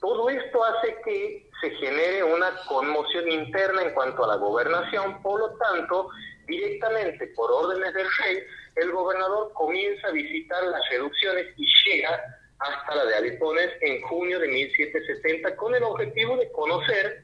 todo 0.00 0.30
esto 0.30 0.64
hace 0.64 0.96
que 1.04 1.50
se 1.60 1.70
genere 1.70 2.22
una 2.22 2.50
conmoción 2.66 3.30
interna 3.30 3.82
en 3.82 3.94
cuanto 3.94 4.24
a 4.24 4.28
la 4.28 4.36
gobernación, 4.36 5.20
por 5.22 5.40
lo 5.40 5.56
tanto, 5.56 6.08
directamente 6.46 7.26
por 7.28 7.50
órdenes 7.50 7.92
del 7.94 8.06
rey, 8.22 8.38
el 8.76 8.92
gobernador 8.92 9.52
comienza 9.54 10.08
a 10.08 10.12
visitar 10.12 10.62
las 10.64 10.80
reducciones 10.90 11.46
y 11.56 11.66
llega 11.84 12.20
hasta 12.60 12.94
la 12.94 13.04
de 13.06 13.16
Avipones 13.16 13.70
en 13.80 14.02
junio 14.02 14.38
de 14.38 14.48
1770 14.48 15.56
con 15.56 15.74
el 15.74 15.82
objetivo 15.82 16.36
de 16.36 16.50
conocer 16.52 17.22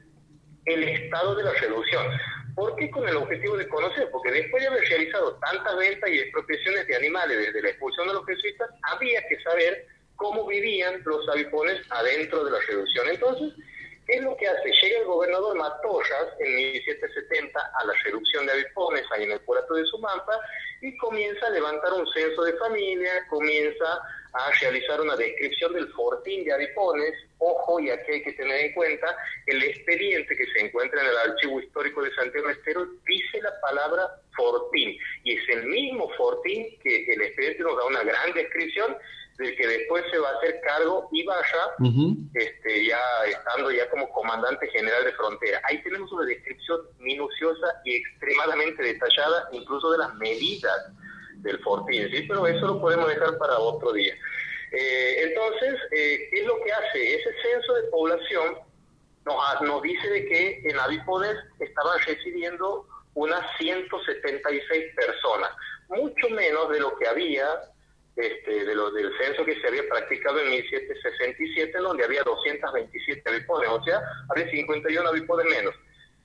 el 0.65 0.83
estado 0.83 1.35
de 1.35 1.43
la 1.43 1.53
reducción. 1.53 2.05
¿Por 2.55 2.75
qué 2.77 2.89
con 2.89 3.07
el 3.07 3.17
objetivo 3.17 3.57
de 3.57 3.67
conocer? 3.67 4.09
Porque 4.11 4.31
después 4.31 4.63
de 4.63 4.69
haber 4.69 4.87
realizado 4.87 5.37
tantas 5.37 5.77
ventas 5.77 6.09
y 6.09 6.19
expropiaciones 6.19 6.87
de 6.87 6.95
animales 6.95 7.37
desde 7.37 7.61
la 7.61 7.69
expulsión 7.69 8.07
de 8.07 8.13
los 8.13 8.25
jesuitas, 8.25 8.69
había 8.83 9.21
que 9.27 9.41
saber 9.41 9.87
cómo 10.15 10.45
vivían 10.45 11.01
los 11.03 11.27
avipones 11.29 11.81
adentro 11.89 12.43
de 12.43 12.51
la 12.51 12.59
reducción. 12.67 13.07
Entonces, 13.09 13.53
¿qué 14.05 14.15
es 14.15 14.21
lo 14.21 14.35
que 14.37 14.47
hace? 14.47 14.71
Llega 14.81 14.99
el 14.99 15.05
gobernador 15.05 15.57
Matorras 15.57 16.27
en 16.39 16.55
1770 16.55 17.59
a 17.59 17.85
la 17.85 17.93
reducción 18.03 18.45
de 18.45 18.53
avipones 18.53 19.03
ahí 19.11 19.23
en 19.23 19.31
el 19.33 19.39
puerto 19.41 19.73
de 19.73 19.85
Sumampa 19.85 20.39
y 20.81 20.95
comienza 20.97 21.47
a 21.47 21.51
levantar 21.51 21.93
un 21.93 22.07
censo 22.13 22.43
de 22.43 22.53
familia, 22.53 23.25
comienza 23.29 24.01
a 24.33 24.51
realizar 24.59 24.99
una 24.99 25.15
descripción 25.15 25.73
del 25.73 25.87
fortín 25.93 26.43
de 26.43 26.53
avipones. 26.53 27.13
Ojo, 27.37 27.79
y 27.79 27.89
aquí 27.89 28.11
hay 28.11 28.23
que 28.23 28.33
tener 28.33 28.65
en 28.65 28.73
cuenta, 28.73 29.15
el 29.47 29.63
expediente 29.63 30.35
que 30.35 30.45
se 30.47 30.65
encuentra 30.65 31.01
en 31.01 31.07
el 31.07 31.17
archivo 31.17 31.61
histórico 31.61 32.01
de 32.03 32.13
Santiago 32.13 32.49
Estero 32.49 32.85
dice 33.07 33.41
la 33.41 33.59
palabra 33.61 34.09
fortín, 34.35 34.97
y 35.23 35.37
es 35.37 35.49
el 35.49 35.65
mismo 35.67 36.09
fortín 36.17 36.77
que 36.83 37.05
el 37.13 37.21
expediente 37.21 37.63
nos 37.63 37.77
da 37.77 37.85
una 37.85 38.03
gran 38.03 38.33
descripción 38.33 38.97
del 39.37 39.55
que 39.55 39.67
después 39.67 40.03
se 40.11 40.17
va 40.17 40.29
a 40.29 40.37
hacer 40.37 40.61
cargo 40.61 41.09
Ibarra, 41.11 41.75
este, 42.33 42.85
ya 42.85 42.99
estando 43.27 43.69
ya 43.71 43.89
como 43.89 44.09
comandante 44.11 44.67
general 44.69 45.03
de 45.03 45.13
frontera. 45.13 45.61
Ahí 45.65 45.81
tenemos 45.83 46.11
una 46.11 46.25
descripción 46.25 46.81
minuciosa 46.99 47.81
y 47.83 47.95
extremadamente 47.95 48.81
detallada, 48.81 49.49
incluso 49.51 49.91
de 49.91 49.97
las 49.97 50.13
medidas 50.15 50.91
del 51.37 51.59
fortín, 51.59 52.09
¿sí? 52.11 52.23
pero 52.27 52.47
eso 52.47 52.65
lo 52.65 52.81
podemos 52.81 53.07
dejar 53.09 53.37
para 53.37 53.59
otro 53.59 53.91
día. 53.91 54.13
Eh, 54.71 55.23
entonces, 55.23 55.79
eh, 55.91 56.27
¿qué 56.31 56.41
es 56.41 56.47
lo 56.47 56.61
que 56.63 56.71
hace? 56.71 57.15
Ese 57.15 57.29
censo 57.41 57.73
de 57.73 57.83
población 57.89 58.57
nos, 59.25 59.61
nos 59.61 59.81
dice 59.81 60.09
de 60.09 60.25
que 60.27 60.61
en 60.65 60.79
Avipodes 60.79 61.37
estaban 61.59 61.99
residiendo 62.05 62.87
unas 63.13 63.45
176 63.57 64.95
personas, 64.95 65.51
mucho 65.89 66.29
menos 66.29 66.69
de 66.69 66.79
lo 66.79 66.95
que 66.97 67.07
había 67.07 67.47
este, 68.15 68.65
de 68.65 68.75
los 68.75 68.93
del 68.93 69.11
censo 69.17 69.43
que 69.43 69.59
se 69.59 69.67
había 69.67 69.87
practicado 69.89 70.39
en 70.39 70.49
1767, 70.49 71.77
donde 71.79 72.05
había 72.05 72.23
227 72.23 73.29
avipones, 73.29 73.69
o 73.69 73.83
sea, 73.83 74.01
había 74.29 74.49
51 74.49 75.09
avipones 75.09 75.45
menos. 75.47 75.75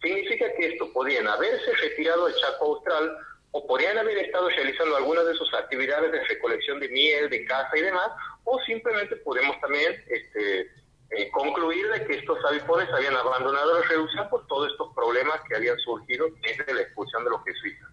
Significa 0.00 0.46
que 0.54 0.68
esto 0.68 0.92
podían 0.92 1.26
haberse 1.26 1.74
retirado 1.74 2.26
del 2.26 2.36
Chaco 2.36 2.64
Austral 2.64 3.18
o 3.52 3.66
podrían 3.66 3.98
haber 3.98 4.16
estado 4.18 4.48
realizando 4.48 4.96
algunas 4.96 5.26
de 5.26 5.34
sus 5.34 5.52
actividades 5.54 6.12
de 6.12 6.24
recolección 6.24 6.78
de 6.78 6.88
miel, 6.88 7.28
de 7.28 7.44
caza 7.44 7.76
y 7.76 7.82
demás, 7.82 8.08
o 8.44 8.60
simplemente 8.60 9.16
podemos 9.16 9.60
también 9.60 10.02
este, 10.08 10.70
eh, 11.10 11.28
concluir 11.32 11.88
de 11.88 12.04
que 12.06 12.18
estos 12.18 12.38
avipones 12.44 12.88
habían 12.90 13.16
abandonado 13.16 13.80
la 13.80 13.86
reducción 13.88 14.28
por 14.30 14.46
todos 14.46 14.70
estos 14.70 14.94
problemas 14.94 15.40
que 15.48 15.56
habían 15.56 15.76
surgido 15.80 16.28
desde 16.40 16.72
la 16.72 16.82
expulsión 16.82 17.24
de 17.24 17.30
los 17.30 17.44
jesuitas. 17.44 17.89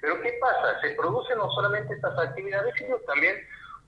Pero 0.00 0.20
¿qué 0.22 0.32
pasa? 0.40 0.80
Se 0.80 0.90
producen 0.90 1.38
no 1.38 1.50
solamente 1.52 1.94
estas 1.94 2.18
actividades, 2.18 2.74
sino 2.76 2.96
también 3.06 3.36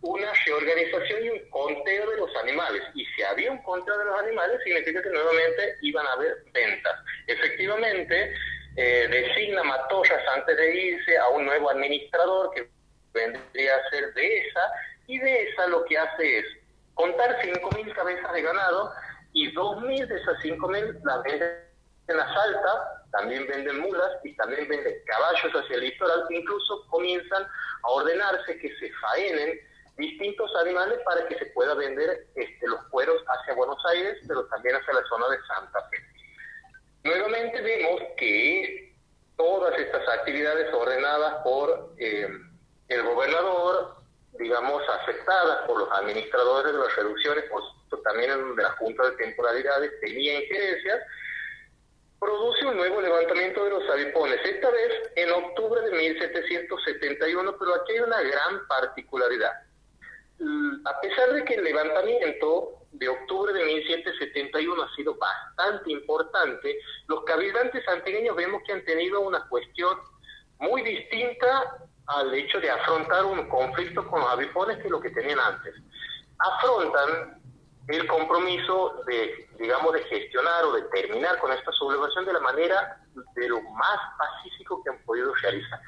una 0.02 0.32
reorganización 0.46 1.24
y 1.24 1.28
un 1.30 1.50
conteo 1.50 2.10
de 2.10 2.16
los 2.16 2.36
animales. 2.36 2.82
Y 2.94 3.04
si 3.06 3.22
había 3.22 3.52
un 3.52 3.62
conteo 3.62 3.96
de 3.98 4.04
los 4.04 4.18
animales, 4.20 4.60
significa 4.64 5.02
que 5.02 5.10
nuevamente 5.10 5.76
iban 5.82 6.06
a 6.06 6.12
haber 6.12 6.44
ventas. 6.52 6.94
Efectivamente, 7.26 8.34
eh, 8.76 9.08
designa 9.08 9.62
Matorras 9.62 10.22
antes 10.34 10.56
de 10.56 10.74
irse 10.74 11.18
a 11.18 11.28
un 11.28 11.44
nuevo 11.44 11.70
administrador 11.70 12.50
que 12.54 12.68
vendría 13.12 13.76
a 13.76 13.90
ser 13.90 14.12
de 14.14 14.38
esa, 14.38 14.60
y 15.06 15.18
de 15.18 15.42
esa 15.48 15.66
lo 15.66 15.84
que 15.84 15.98
hace 15.98 16.38
es 16.38 16.44
contar 16.94 17.38
5.000 17.42 17.94
cabezas 17.94 18.32
de 18.32 18.42
ganado 18.42 18.92
y 19.32 19.52
2.000 19.54 20.06
de 20.06 20.16
esas 20.16 20.38
5.000 20.42 21.00
las 21.04 21.22
venden 21.22 21.52
en 22.08 22.16
la 22.16 22.34
salta 22.34 23.01
también 23.12 23.46
venden 23.46 23.80
mulas 23.80 24.10
y 24.24 24.34
también 24.36 24.66
venden 24.68 24.94
caballos 25.06 25.52
hacia 25.52 25.76
el 25.76 25.82
litoral, 25.82 26.24
incluso 26.30 26.86
comienzan 26.88 27.42
a 27.44 27.88
ordenarse 27.88 28.58
que 28.58 28.76
se 28.78 28.90
faenen 28.94 29.60
distintos 29.96 30.50
animales 30.56 30.98
para 31.04 31.26
que 31.28 31.38
se 31.38 31.46
pueda 31.46 31.74
vender 31.74 32.26
este, 32.34 32.66
los 32.66 32.82
cueros 32.84 33.22
hacia 33.26 33.54
Buenos 33.54 33.78
Aires, 33.90 34.18
pero 34.26 34.44
también 34.46 34.76
hacia 34.76 34.94
la 34.94 35.04
zona 35.08 35.28
de 35.28 35.38
Santa 35.46 35.88
Fe. 35.90 35.98
Nuevamente 37.04 37.60
vemos 37.60 38.00
que 38.16 38.94
todas 39.36 39.78
estas 39.78 40.08
actividades 40.08 40.72
ordenadas 40.72 41.42
por 41.44 41.94
eh, 41.98 42.28
el 42.88 43.02
gobernador, 43.02 43.96
digamos, 44.38 44.82
aceptadas 44.88 45.66
por 45.66 45.80
los 45.80 45.88
administradores 45.92 46.72
de 46.72 46.78
las 46.78 46.96
reducciones, 46.96 47.44
pues, 47.50 47.64
también 48.04 48.56
de 48.56 48.62
la 48.62 48.70
Junta 48.72 49.10
de 49.10 49.16
Temporalidades, 49.16 49.92
tenía 50.00 50.40
injerencias, 50.40 51.00
produce 52.22 52.64
un 52.66 52.76
nuevo 52.76 53.00
levantamiento 53.00 53.64
de 53.64 53.70
los 53.70 53.90
avipones, 53.90 54.38
esta 54.44 54.70
vez 54.70 54.92
en 55.16 55.32
octubre 55.32 55.80
de 55.80 55.90
1771, 55.90 57.56
pero 57.58 57.74
aquí 57.74 57.94
hay 57.94 57.98
una 57.98 58.20
gran 58.20 58.66
particularidad. 58.68 59.50
A 60.84 61.00
pesar 61.00 61.32
de 61.32 61.44
que 61.44 61.54
el 61.54 61.64
levantamiento 61.64 62.86
de 62.92 63.08
octubre 63.08 63.52
de 63.52 63.64
1771 63.64 64.82
ha 64.82 64.94
sido 64.94 65.16
bastante 65.16 65.90
importante, 65.90 66.78
los 67.08 67.24
cabildantes 67.24 67.84
santiagueños 67.84 68.36
vemos 68.36 68.62
que 68.64 68.72
han 68.72 68.84
tenido 68.84 69.20
una 69.20 69.48
cuestión 69.48 69.98
muy 70.60 70.82
distinta 70.82 71.88
al 72.06 72.32
hecho 72.34 72.60
de 72.60 72.70
afrontar 72.70 73.24
un 73.24 73.48
conflicto 73.48 74.06
con 74.08 74.20
los 74.20 74.30
avipones 74.30 74.80
que 74.80 74.88
lo 74.88 75.00
que 75.00 75.10
tenían 75.10 75.40
antes. 75.40 75.74
Afrontan 76.38 77.41
el 77.88 78.06
compromiso 78.06 79.02
de, 79.06 79.48
digamos, 79.58 79.92
de 79.92 80.04
gestionar 80.04 80.64
o 80.64 80.72
de 80.72 80.82
terminar 80.82 81.38
con 81.38 81.52
esta 81.52 81.72
sublevación 81.72 82.24
de 82.24 82.32
la 82.32 82.40
manera 82.40 82.98
de 83.34 83.48
lo 83.48 83.60
más 83.62 83.98
pacífico 84.18 84.82
que 84.82 84.90
han 84.90 84.98
podido 85.04 85.34
realizar. 85.34 85.80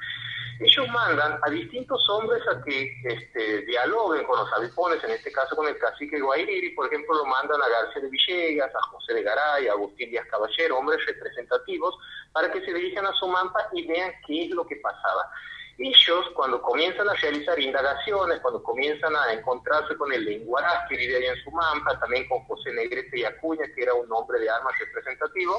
Ellos 0.61 0.89
mandan 0.89 1.39
a 1.43 1.51
distintos 1.51 2.09
hombres 2.09 2.41
a 2.47 2.63
que 2.63 2.93
este, 3.05 3.63
dialoguen 3.63 4.25
con 4.25 4.39
los 4.39 4.53
avipones, 4.53 5.03
en 5.03 5.11
este 5.11 5.33
caso 5.33 5.57
con 5.57 5.67
el 5.67 5.77
cacique 5.79 6.21
Guairiri, 6.21 6.71
por 6.71 6.87
ejemplo, 6.87 7.15
lo 7.15 7.25
mandan 7.27 7.61
a 7.61 7.69
García 7.69 8.03
de 8.03 8.09
Villegas, 8.09 8.73
a 8.73 8.83
José 8.83 9.15
de 9.15 9.23
Garay, 9.23 9.67
a 9.67 9.73
Agustín 9.73 10.11
Díaz 10.11 10.27
Caballero, 10.31 10.79
hombres 10.79 11.05
representativos, 11.07 11.97
para 12.33 12.53
que 12.53 12.61
se 12.65 12.73
dirijan 12.73 13.05
a 13.05 13.13
Sumampa 13.15 13.69
y 13.73 13.87
vean 13.87 14.13
qué 14.27 14.45
es 14.45 14.51
lo 14.51 14.65
que 14.65 14.77
pasaba 14.77 15.29
ellos 15.79 16.31
cuando 16.35 16.63
comienzan 16.63 17.09
a 17.09 17.15
realizar 17.15 17.59
indagaciones, 17.59 18.41
cuando 18.41 18.63
comienzan 18.63 19.15
a 19.17 19.33
encontrarse 19.33 19.97
con 19.97 20.13
el 20.13 20.25
lenguaraz 20.25 20.89
que 20.89 20.97
vive 20.97 21.17
allá 21.17 21.33
en 21.33 21.45
Sumampa, 21.45 21.99
también 21.99 22.29
con 22.29 22.45
José 22.45 22.73
Negrete 22.73 23.19
y 23.19 23.25
Acuña, 23.25 23.65
que 23.75 23.83
era 23.83 23.95
un 23.95 24.11
hombre 24.13 24.39
de 24.39 24.51
armas 24.51 24.79
representativo, 24.79 25.59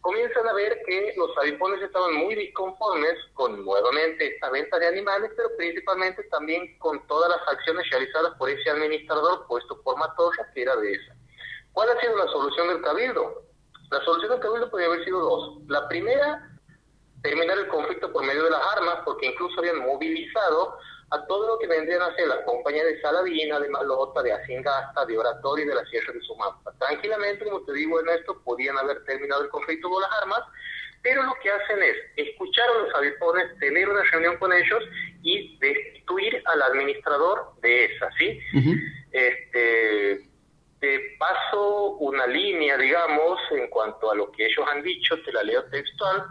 comienzan 0.00 0.48
a 0.48 0.52
ver 0.54 0.80
que 0.86 1.12
los 1.16 1.36
avipones 1.36 1.82
estaban 1.82 2.14
muy 2.14 2.34
disconformes 2.34 3.14
con 3.34 3.64
nuevamente 3.64 4.34
esta 4.34 4.50
venta 4.50 4.78
de 4.78 4.86
animales, 4.86 5.30
pero 5.36 5.50
principalmente 5.56 6.22
también 6.24 6.78
con 6.78 7.06
todas 7.06 7.30
las 7.30 7.46
acciones 7.48 7.88
realizadas 7.90 8.32
por 8.38 8.48
ese 8.48 8.70
administrador 8.70 9.46
puesto 9.46 9.80
por 9.82 9.98
Matorra, 9.98 10.50
que 10.54 10.62
era 10.62 10.76
de 10.76 10.92
esa. 10.92 11.14
¿Cuál 11.72 11.90
ha 11.90 12.00
sido 12.00 12.16
la 12.16 12.26
solución 12.28 12.68
del 12.68 12.82
cabildo? 12.82 13.42
La 13.90 14.00
solución 14.04 14.32
del 14.32 14.40
cabildo 14.40 14.70
podría 14.70 14.88
haber 14.88 15.04
sido 15.04 15.20
dos. 15.20 15.58
La 15.68 15.86
primera 15.88 16.47
terminar 17.22 17.58
el 17.58 17.68
conflicto 17.68 18.12
por 18.12 18.24
medio 18.24 18.44
de 18.44 18.50
las 18.50 18.62
armas, 18.76 18.96
porque 19.04 19.26
incluso 19.26 19.60
habían 19.60 19.78
movilizado 19.78 20.78
a 21.10 21.26
todo 21.26 21.48
lo 21.48 21.58
que 21.58 21.66
vendrían 21.66 22.02
a 22.02 22.14
ser 22.14 22.28
las 22.28 22.40
compañías 22.44 22.84
de 22.84 23.00
Saladina, 23.00 23.58
de 23.58 23.68
Malota, 23.68 24.22
de 24.22 24.32
Hacingasta, 24.32 25.06
de 25.06 25.16
Oratorio 25.16 25.64
y 25.64 25.68
de 25.68 25.74
la 25.74 25.84
Sierra 25.86 26.12
de 26.12 26.20
Sumampa. 26.20 26.72
Tranquilamente, 26.78 27.44
como 27.44 27.62
te 27.62 27.72
digo, 27.72 28.00
en 28.00 28.10
esto, 28.10 28.38
podían 28.44 28.76
haber 28.76 29.02
terminado 29.04 29.42
el 29.42 29.48
conflicto 29.48 29.88
con 29.88 30.02
las 30.02 30.12
armas, 30.22 30.40
pero 31.02 31.22
lo 31.22 31.34
que 31.42 31.50
hacen 31.50 31.82
es 31.82 31.96
escuchar 32.16 32.68
a 32.68 32.82
los 32.82 32.94
avipones, 32.94 33.58
tener 33.58 33.88
una 33.88 34.02
reunión 34.02 34.36
con 34.36 34.52
ellos 34.52 34.82
y 35.22 35.56
destituir 35.58 36.42
al 36.44 36.62
administrador 36.62 37.52
de 37.62 37.86
esa, 37.86 38.10
¿sí? 38.18 38.38
este, 39.12 40.28
te 40.80 41.16
paso 41.18 41.92
una 41.98 42.26
línea, 42.26 42.76
digamos, 42.76 43.40
en 43.52 43.68
cuanto 43.68 44.10
a 44.10 44.14
lo 44.14 44.30
que 44.32 44.46
ellos 44.46 44.66
han 44.70 44.82
dicho, 44.82 45.20
te 45.22 45.32
la 45.32 45.42
leo 45.42 45.64
textual, 45.64 46.26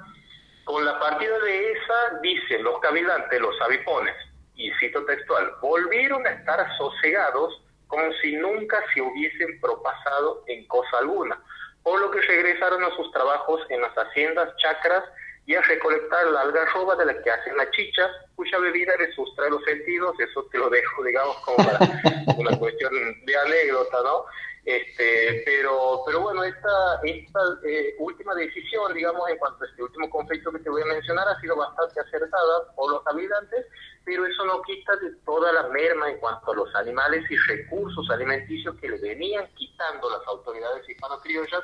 con 0.68 0.84
la 0.84 1.00
partida 1.00 1.40
de 1.40 1.72
esa, 1.72 2.20
dicen 2.22 2.62
los 2.62 2.78
cavilantes, 2.82 3.40
los 3.40 3.60
avipones, 3.62 4.14
y 4.54 4.70
cito 4.74 5.06
textual, 5.06 5.50
volvieron 5.62 6.28
a 6.28 6.32
estar 6.32 6.60
sosegados 6.78 7.64
como 7.88 8.12
si 8.22 8.36
nunca 8.36 8.84
se 8.94 9.02
hubiesen 9.02 9.62
propasado 9.62 10.44
en 10.48 10.68
cosa 10.68 10.98
alguna, 11.00 11.42
por 11.84 12.02
lo 12.02 12.12
que 12.12 12.20
regresaron 12.20 12.84
a 12.84 12.94
sus 12.98 13.10
trabajos 13.14 13.62
en 13.70 13.80
las 13.82 13.94
haciendas, 13.96 14.54
chacras 14.58 15.06
y 15.48 15.56
a 15.56 15.62
recolectar 15.62 16.28
la 16.28 16.42
algarroba 16.42 16.96
de 16.98 17.06
la 17.06 17.24
que 17.24 17.32
hacen 17.32 17.56
la 17.56 17.72
chicha, 17.72 18.12
cuya 18.36 18.60
bebida 18.60 18.94
les 18.98 19.16
sustrae 19.16 19.50
los 19.50 19.64
sentidos, 19.64 20.14
eso 20.20 20.46
te 20.52 20.58
lo 20.58 20.70
dejo, 20.70 21.04
digamos, 21.06 21.38
como 21.38 21.58
para 21.58 21.80
una 22.38 22.60
cuestión 22.60 22.92
de 23.26 23.38
anécdota, 23.38 23.98
¿no? 24.04 24.26
Este, 24.66 25.44
pero, 25.46 26.04
pero 26.06 26.20
bueno, 26.20 26.44
esta, 26.44 27.00
esta 27.02 27.40
eh, 27.64 27.96
última 28.00 28.36
decisión, 28.36 28.94
digamos, 28.94 29.22
en 29.30 29.38
cuanto 29.38 29.64
a 29.64 29.68
este 29.68 29.82
último 29.82 30.10
conflicto 30.10 30.52
que 30.52 30.60
te 30.60 30.70
voy 30.70 30.82
a 30.82 30.94
mencionar, 30.94 31.26
ha 31.30 31.40
sido 31.40 31.56
bastante 31.56 32.02
acertada 32.02 32.76
por 32.76 32.92
los 32.92 33.08
habitantes, 33.08 33.66
pero 34.04 34.26
eso 34.26 34.44
no 34.44 34.62
quita 34.64 34.98
de 34.98 35.12
toda 35.26 35.54
la 35.54 35.70
merma 35.70 36.10
en 36.10 36.20
cuanto 36.20 36.52
a 36.52 36.56
los 36.56 36.76
animales 36.76 37.24
y 37.32 37.38
recursos 37.38 38.10
alimenticios 38.10 38.76
que 38.82 38.90
le 38.90 39.00
venían 39.00 39.48
quitando 39.56 40.10
las 40.10 40.28
autoridades 40.28 40.90
hispano-criollas 40.90 41.64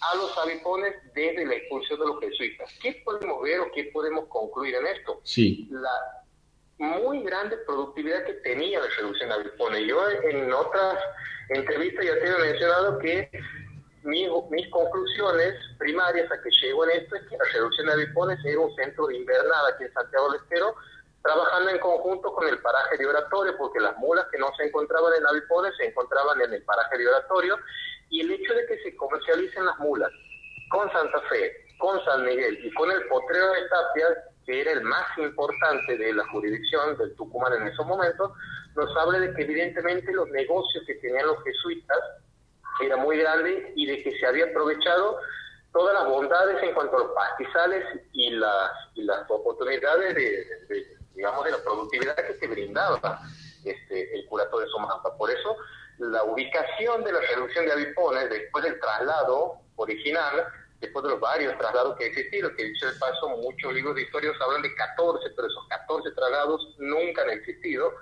a 0.00 0.14
los 0.16 0.36
avipones 0.38 0.94
desde 1.14 1.46
la 1.46 1.54
expulsión 1.54 1.98
de 1.98 2.06
los 2.06 2.20
jesuitas. 2.20 2.70
¿Qué 2.82 3.02
podemos 3.04 3.42
ver 3.42 3.60
o 3.60 3.70
qué 3.72 3.90
podemos 3.92 4.26
concluir 4.28 4.74
en 4.74 4.86
esto? 4.86 5.20
Sí. 5.24 5.68
La 5.70 6.24
muy 6.78 7.22
grande 7.22 7.56
productividad 7.66 8.24
que 8.24 8.34
tenía 8.34 8.80
la 8.80 8.86
reducción 8.98 9.30
de 9.30 9.34
avipones. 9.34 9.86
Yo 9.86 10.08
en 10.10 10.52
otras 10.52 10.98
entrevistas 11.48 12.04
ya 12.04 12.14
te 12.14 12.26
he 12.26 12.38
mencionado 12.38 12.98
que 12.98 13.30
mis, 14.02 14.28
mis 14.50 14.68
conclusiones 14.70 15.54
primarias 15.78 16.30
a 16.30 16.42
que 16.42 16.50
llego 16.62 16.84
en 16.84 17.02
esto 17.02 17.16
es 17.16 17.22
que 17.28 17.36
la 17.36 17.44
reducción 17.52 17.86
de 17.86 18.50
era 18.50 18.60
un 18.60 18.74
centro 18.76 19.06
de 19.06 19.16
invernada 19.16 19.70
aquí 19.70 19.84
en 19.84 19.92
Santiago 19.92 20.30
del 20.30 20.40
Estero, 20.42 20.74
trabajando 21.22 21.70
en 21.70 21.78
conjunto 21.78 22.32
con 22.32 22.46
el 22.46 22.58
paraje 22.60 22.96
de 22.98 23.06
oratorio, 23.06 23.56
porque 23.58 23.80
las 23.80 23.96
mulas 23.98 24.26
que 24.30 24.38
no 24.38 24.50
se 24.56 24.64
encontraban 24.64 25.12
en 25.18 25.26
avipones 25.26 25.74
se 25.76 25.86
encontraban 25.86 26.40
en 26.40 26.52
el 26.52 26.62
paraje 26.62 26.98
de 26.98 27.08
oratorio, 27.08 27.58
y 28.10 28.20
el 28.20 28.30
hecho 28.30 28.54
de 28.54 28.66
que 28.66 28.82
se 28.82 28.96
comercialicen 28.96 29.64
las 29.64 29.78
mulas 29.78 30.10
con 30.68 30.90
Santa 30.92 31.20
Fe, 31.28 31.52
con 31.78 32.02
San 32.04 32.24
Miguel 32.24 32.58
y 32.64 32.72
con 32.74 32.90
el 32.90 33.02
potrero 33.08 33.52
de 33.52 33.68
Tapia, 33.68 34.06
que 34.44 34.60
era 34.60 34.72
el 34.72 34.82
más 34.82 35.06
importante 35.18 35.96
de 35.98 36.12
la 36.12 36.26
jurisdicción 36.28 36.96
del 36.98 37.14
Tucumán 37.16 37.52
en 37.54 37.68
esos 37.68 37.86
momentos, 37.86 38.32
nos 38.74 38.96
habla 38.96 39.18
de 39.20 39.34
que 39.34 39.42
evidentemente 39.42 40.12
los 40.12 40.28
negocios 40.30 40.84
que 40.86 40.94
tenían 40.96 41.26
los 41.26 41.42
jesuitas 41.42 41.98
era 42.82 42.96
muy 42.96 43.18
grande 43.18 43.72
y 43.74 43.86
de 43.86 44.02
que 44.02 44.18
se 44.18 44.26
había 44.26 44.46
aprovechado 44.46 45.18
todas 45.72 45.94
las 45.94 46.06
bondades 46.06 46.62
en 46.62 46.74
cuanto 46.74 46.96
a 46.96 47.00
los 47.00 47.12
pastizales 47.12 47.84
y 48.12 48.30
las, 48.30 48.70
y 48.94 49.02
las 49.02 49.30
oportunidades 49.30 50.14
de, 50.14 50.96
digamos, 51.14 51.44
de 51.44 51.50
la 51.50 51.58
productividad 51.58 52.16
que 52.16 52.34
te 52.34 52.46
brindaba 52.46 53.20
este, 53.64 54.14
el 54.14 54.26
curato 54.26 54.58
de 54.58 54.66
Somanta. 54.68 55.14
Por 55.16 55.30
eso 55.30 55.56
la 55.98 56.24
ubicación 56.24 57.04
de 57.04 57.12
la 57.12 57.20
reducción 57.20 57.66
de 57.66 57.72
avipones 57.72 58.30
después 58.30 58.64
del 58.64 58.78
traslado 58.80 59.60
original, 59.76 60.46
después 60.80 61.02
de 61.04 61.10
los 61.10 61.20
varios 61.20 61.56
traslados 61.58 61.96
que 61.96 62.04
ha 62.04 62.08
existido, 62.08 62.54
que 62.54 62.64
dicho 62.64 62.86
de 62.86 62.98
paso, 62.98 63.28
muchos 63.28 63.72
libros 63.72 63.94
de 63.94 64.02
historias 64.02 64.34
hablan 64.40 64.62
de 64.62 64.74
14, 64.74 65.30
pero 65.34 65.48
esos 65.48 65.68
14 65.68 66.10
traslados 66.12 66.74
nunca 66.78 67.22
han 67.22 67.30
existido. 67.30 67.92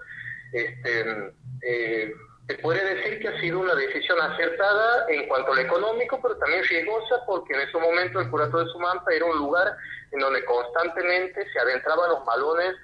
Este, 0.52 1.32
eh, 1.62 2.12
se 2.46 2.54
puede 2.58 2.94
decir 2.94 3.20
que 3.20 3.28
ha 3.28 3.40
sido 3.40 3.60
una 3.60 3.74
decisión 3.74 4.20
acertada 4.20 5.06
en 5.08 5.26
cuanto 5.28 5.52
a 5.52 5.54
lo 5.54 5.60
económico, 5.62 6.20
pero 6.20 6.36
también 6.36 6.62
riesgosa, 6.64 7.24
porque 7.26 7.54
en 7.54 7.60
ese 7.60 7.78
momento 7.78 8.20
el 8.20 8.30
curato 8.30 8.58
de 8.58 8.70
Sumampa 8.70 9.12
era 9.12 9.24
un 9.24 9.38
lugar 9.38 9.74
en 10.10 10.20
donde 10.20 10.44
constantemente 10.44 11.50
se 11.50 11.58
adentraban 11.58 12.10
los 12.10 12.24
malones 12.24 12.74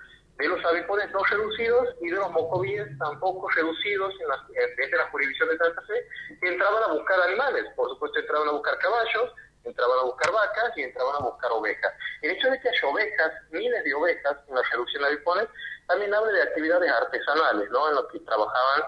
de 0.41 0.49
los 0.49 0.65
avipones 0.65 1.11
no 1.11 1.23
reducidos 1.25 1.89
y 2.01 2.09
de 2.09 2.17
los 2.17 2.31
mocovíes 2.31 2.87
tampoco 2.99 3.49
reducidos 3.51 4.15
en 4.21 4.29
la, 4.29 4.47
desde 4.77 4.97
la 4.97 5.09
jurisdicción 5.11 5.49
de 5.51 5.59
Santa 5.59 5.83
Fe, 5.83 6.07
que 6.41 6.49
entraban 6.49 6.83
a 6.83 6.93
buscar 6.93 7.21
animales. 7.23 7.65
Por 7.77 7.89
supuesto, 7.91 8.19
entraban 8.19 8.49
a 8.49 8.53
buscar 8.53 8.79
caballos, 8.79 9.33
entraban 9.65 9.99
a 9.99 10.03
buscar 10.05 10.33
vacas 10.33 10.73
y 10.77 10.83
entraban 10.83 11.17
a 11.17 11.25
buscar 11.25 11.51
ovejas. 11.53 11.93
El 12.23 12.31
hecho 12.31 12.51
de 12.51 12.61
que 12.61 12.69
haya 12.69 12.89
ovejas, 12.89 13.33
miles 13.51 13.85
de 13.85 13.95
ovejas 13.95 14.37
en 14.49 14.55
la 14.55 14.63
reducción 14.71 15.03
de 15.03 15.09
avipones, 15.09 15.49
también 15.89 16.15
habla 16.15 16.33
de 16.33 16.43
actividades 16.43 16.91
artesanales, 16.91 17.71
¿no? 17.71 17.89
En 17.89 17.95
lo 17.97 18.09
que 18.09 18.21
trabajaban 18.21 18.83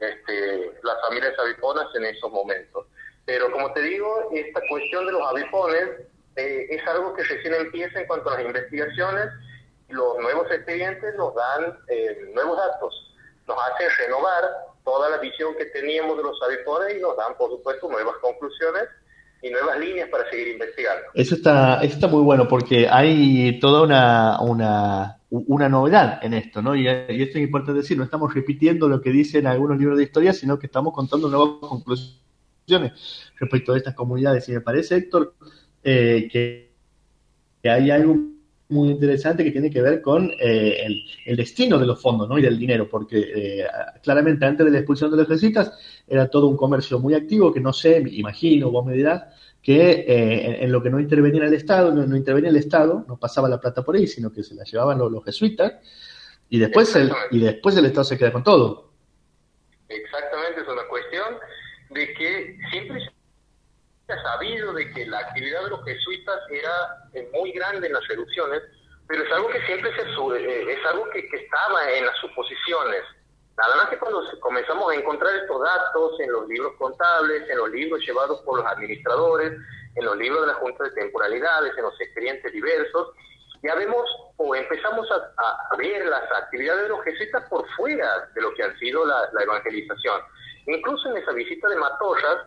este, 0.00 0.72
las 0.82 1.00
familias 1.02 1.38
aviponas 1.38 1.86
en 1.94 2.04
esos 2.06 2.30
momentos. 2.32 2.86
Pero 3.26 3.50
como 3.52 3.72
te 3.72 3.80
digo, 3.82 4.30
esta 4.32 4.60
cuestión 4.68 5.06
de 5.06 5.12
los 5.12 5.22
avipones 5.22 5.88
eh, 6.36 6.66
es 6.70 6.86
algo 6.88 7.14
que 7.14 7.24
recién 7.24 7.54
empieza 7.54 8.00
en 8.00 8.06
cuanto 8.06 8.30
a 8.30 8.34
las 8.34 8.46
investigaciones 8.46 9.30
los 9.88 10.18
nuevos 10.18 10.50
expedientes 10.50 11.14
nos 11.16 11.34
dan 11.34 11.78
eh, 11.88 12.30
nuevos 12.34 12.56
datos, 12.56 13.14
nos 13.46 13.56
hacen 13.58 13.88
renovar 13.98 14.44
toda 14.84 15.10
la 15.10 15.18
visión 15.18 15.54
que 15.56 15.66
teníamos 15.66 16.16
de 16.16 16.22
los 16.22 16.40
avipones 16.42 16.96
y 16.96 17.00
nos 17.00 17.16
dan, 17.16 17.36
por 17.36 17.50
supuesto, 17.50 17.88
nuevas 17.88 18.16
conclusiones 18.20 18.84
y 19.42 19.50
nuevas 19.50 19.78
líneas 19.78 20.08
para 20.08 20.28
seguir 20.30 20.48
investigando. 20.48 21.02
Eso 21.14 21.34
está, 21.34 21.76
eso 21.82 21.94
está 21.94 22.08
muy 22.08 22.22
bueno 22.22 22.48
porque 22.48 22.88
hay 22.88 23.58
toda 23.60 23.82
una, 23.82 24.40
una, 24.40 25.18
una 25.30 25.68
novedad 25.68 26.20
en 26.22 26.34
esto, 26.34 26.62
¿no? 26.62 26.74
Y, 26.74 26.88
esto 26.88 27.38
es 27.38 27.44
importante 27.44 27.80
decir, 27.80 27.96
no 27.96 28.04
estamos 28.04 28.32
repitiendo 28.32 28.88
lo 28.88 29.00
que 29.00 29.10
dicen 29.10 29.46
algunos 29.46 29.78
libros 29.78 29.98
de 29.98 30.04
historia, 30.04 30.32
sino 30.32 30.58
que 30.58 30.66
estamos 30.66 30.94
contando 30.94 31.28
nuevas 31.28 31.60
conclusiones 31.60 33.30
respecto 33.38 33.72
a 33.72 33.76
estas 33.76 33.94
comunidades. 33.94 34.48
Y 34.48 34.52
me 34.52 34.60
parece, 34.60 34.96
Héctor, 34.96 35.34
eh, 35.84 36.28
que, 36.30 36.72
que 37.62 37.70
hay 37.70 37.90
algo 37.90 38.16
muy 38.68 38.90
interesante 38.90 39.44
que 39.44 39.52
tiene 39.52 39.70
que 39.70 39.80
ver 39.80 40.00
con 40.02 40.30
eh, 40.40 40.86
el, 41.24 41.36
destino 41.36 41.78
de 41.78 41.86
los 41.86 42.00
fondos 42.00 42.28
¿no? 42.28 42.38
y 42.38 42.42
del 42.42 42.58
dinero, 42.58 42.88
porque 42.88 43.18
eh, 43.34 43.66
claramente 44.02 44.44
antes 44.44 44.66
de 44.66 44.72
la 44.72 44.78
expulsión 44.78 45.10
de 45.10 45.18
los 45.18 45.28
jesuitas 45.28 45.72
era 46.06 46.28
todo 46.28 46.48
un 46.48 46.56
comercio 46.56 46.98
muy 46.98 47.14
activo 47.14 47.52
que 47.52 47.60
no 47.60 47.72
sé, 47.72 48.02
imagino, 48.10 48.70
vos 48.70 48.84
me 48.84 48.94
dirás, 48.94 49.24
que 49.62 50.04
eh, 50.06 50.64
en, 50.64 50.72
lo 50.72 50.82
que 50.82 50.90
no 50.90 51.00
intervenía 51.00 51.44
el 51.44 51.54
Estado, 51.54 51.92
no, 51.92 52.16
intervenía 52.16 52.50
el 52.50 52.56
Estado, 52.56 53.04
no 53.08 53.18
pasaba 53.18 53.48
la 53.48 53.60
plata 53.60 53.82
por 53.82 53.96
ahí, 53.96 54.06
sino 54.06 54.32
que 54.32 54.42
se 54.42 54.54
la 54.54 54.64
llevaban 54.64 54.98
los, 54.98 55.24
jesuitas 55.24 55.74
y 56.48 56.58
después, 56.58 56.94
el, 56.96 57.10
y 57.30 57.40
después 57.40 57.76
el 57.76 57.86
Estado 57.86 58.04
se 58.04 58.18
queda 58.18 58.32
con 58.32 58.44
todo. 58.44 58.90
Exactamente, 59.88 60.60
es 60.60 60.68
una 60.68 60.86
cuestión 60.88 61.34
de 61.90 62.14
que 62.14 62.58
siempre 62.70 63.10
sabido 64.14 64.72
de 64.72 64.88
que 64.92 65.06
la 65.06 65.18
actividad 65.18 65.64
de 65.64 65.70
los 65.70 65.84
jesuitas 65.84 66.38
era 66.50 67.08
eh, 67.12 67.28
muy 67.32 67.52
grande 67.52 67.88
en 67.88 67.92
las 67.92 68.08
erupciones, 68.08 68.62
pero 69.08 69.22
es 69.22 69.32
algo 69.32 69.48
que 69.48 69.64
siempre 69.66 69.90
se 69.96 70.02
eh, 70.02 70.66
es 70.70 70.86
algo 70.86 71.08
que, 71.10 71.28
estaba 71.32 71.90
en 71.90 72.06
las 72.06 72.16
suposiciones. 72.18 73.02
Nada 73.56 73.76
más 73.76 73.88
que 73.88 73.98
cuando 73.98 74.22
comenzamos 74.40 74.92
a 74.92 74.94
encontrar 74.94 75.34
estos 75.34 75.60
datos 75.62 76.20
en 76.20 76.30
los 76.30 76.46
libros 76.46 76.74
contables, 76.78 77.48
en 77.48 77.56
los 77.56 77.70
libros 77.70 78.00
llevados 78.06 78.40
por 78.42 78.58
los 78.58 78.66
administradores, 78.66 79.52
en 79.94 80.04
los 80.04 80.16
libros 80.16 80.42
de 80.42 80.46
la 80.48 80.54
Junta 80.54 80.84
de 80.84 80.90
Temporalidades, 80.90 81.72
en 81.76 81.82
los 81.82 82.00
expedientes 82.00 82.52
diversos, 82.52 83.12
ya 83.62 83.74
vemos 83.74 84.04
o 84.36 84.54
empezamos 84.54 85.08
a, 85.10 85.76
ver 85.78 86.06
las 86.06 86.30
actividades 86.32 86.82
de 86.82 86.88
los 86.90 87.02
jesuitas 87.02 87.48
por 87.48 87.66
fuera 87.76 88.28
de 88.34 88.40
lo 88.40 88.52
que 88.54 88.62
ha 88.62 88.78
sido 88.78 89.06
la, 89.06 89.28
la 89.32 89.42
evangelización. 89.42 90.20
Incluso 90.66 91.08
en 91.10 91.16
esa 91.16 91.32
visita 91.32 91.68
de 91.68 91.76
Matorras, 91.76 92.38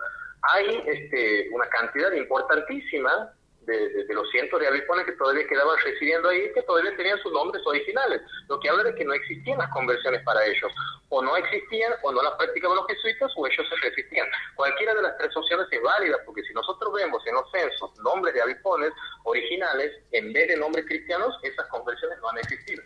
hay 0.53 0.83
este, 0.87 1.49
una 1.51 1.67
cantidad 1.69 2.11
importantísima 2.13 3.33
de, 3.69 4.13
los 4.13 4.29
cientos 4.31 4.59
de 4.59 4.67
avipones 4.67 5.05
que 5.05 5.11
todavía 5.13 5.47
quedaban 5.47 5.77
residiendo 5.83 6.29
ahí, 6.29 6.51
que 6.53 6.63
todavía 6.63 6.95
tenían 6.97 7.19
sus 7.19 7.31
nombres 7.31 7.61
originales, 7.65 8.21
lo 8.47 8.59
que 8.59 8.69
habla 8.69 8.83
de 8.83 8.95
que 8.95 9.05
no 9.05 9.13
existían 9.13 9.59
las 9.59 9.69
conversiones 9.69 10.23
para 10.23 10.43
ellos, 10.45 10.71
o 11.09 11.21
no 11.21 11.37
existían, 11.37 11.93
o 12.01 12.11
no 12.11 12.23
las 12.23 12.33
practicaban 12.33 12.77
los 12.77 12.87
jesuitas, 12.87 13.31
o 13.35 13.45
ellos 13.45 13.67
se 13.69 13.75
resistían. 13.87 14.27
Cualquiera 14.55 14.95
de 14.95 15.03
las 15.03 15.17
tres 15.17 15.35
opciones 15.37 15.67
es 15.71 15.81
válida, 15.81 16.17
porque 16.25 16.41
si 16.43 16.53
nosotros 16.53 16.91
vemos 16.93 17.25
en 17.27 17.35
los 17.35 17.51
censos 17.51 17.95
nombres 17.99 18.33
de 18.33 18.41
avipones 18.41 18.91
originales, 19.23 19.91
en 20.11 20.33
vez 20.33 20.47
de 20.47 20.57
nombres 20.57 20.85
cristianos, 20.85 21.37
esas 21.43 21.67
conversiones 21.67 22.17
no 22.21 22.29
han 22.29 22.39
existido. 22.39 22.81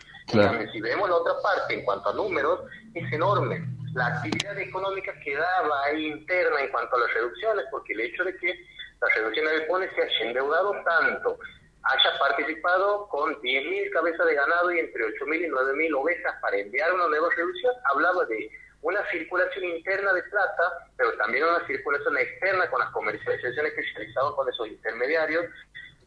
si 0.71 0.81
vemos 0.81 1.09
la 1.09 1.15
otra 1.15 1.33
parte, 1.41 1.75
en 1.75 1.85
cuanto 1.85 2.09
a 2.09 2.13
números, 2.13 2.59
es 2.93 3.11
enorme 3.13 3.65
la 3.93 4.07
actividad 4.07 4.57
económica 4.57 5.13
quedaba 5.23 5.85
ahí 5.85 6.07
interna 6.07 6.61
en 6.61 6.69
cuanto 6.69 6.95
a 6.95 6.99
las 6.99 7.13
reducciones, 7.13 7.65
porque 7.71 7.93
el 7.93 8.01
hecho 8.01 8.23
de 8.23 8.35
que 8.37 8.53
la 9.01 9.07
reducción 9.15 9.45
de 9.45 9.51
avipones 9.51 9.91
se 9.95 10.01
haya 10.01 10.25
endeudado 10.27 10.73
tanto, 10.83 11.37
haya 11.83 12.19
participado 12.19 13.07
con 13.09 13.35
10.000 13.41 13.91
cabezas 13.91 14.25
de 14.25 14.35
ganado 14.35 14.71
y 14.71 14.79
entre 14.79 15.03
8.000 15.03 15.45
y 15.45 15.49
9.000 15.49 15.99
ovejas 15.99 16.35
para 16.41 16.57
enviar 16.57 16.93
una 16.93 17.07
nueva 17.07 17.29
reducción, 17.35 17.73
hablaba 17.85 18.25
de 18.25 18.49
una 18.81 18.99
circulación 19.11 19.65
interna 19.65 20.13
de 20.13 20.23
plata, 20.23 20.63
pero 20.97 21.13
también 21.17 21.45
una 21.45 21.65
circulación 21.67 22.17
externa 22.17 22.69
con 22.69 22.79
las 22.79 22.89
comercializaciones 22.91 23.73
que 23.73 23.83
se 23.83 23.93
realizaban 23.99 24.33
con 24.33 24.49
esos 24.49 24.67
intermediarios, 24.67 25.45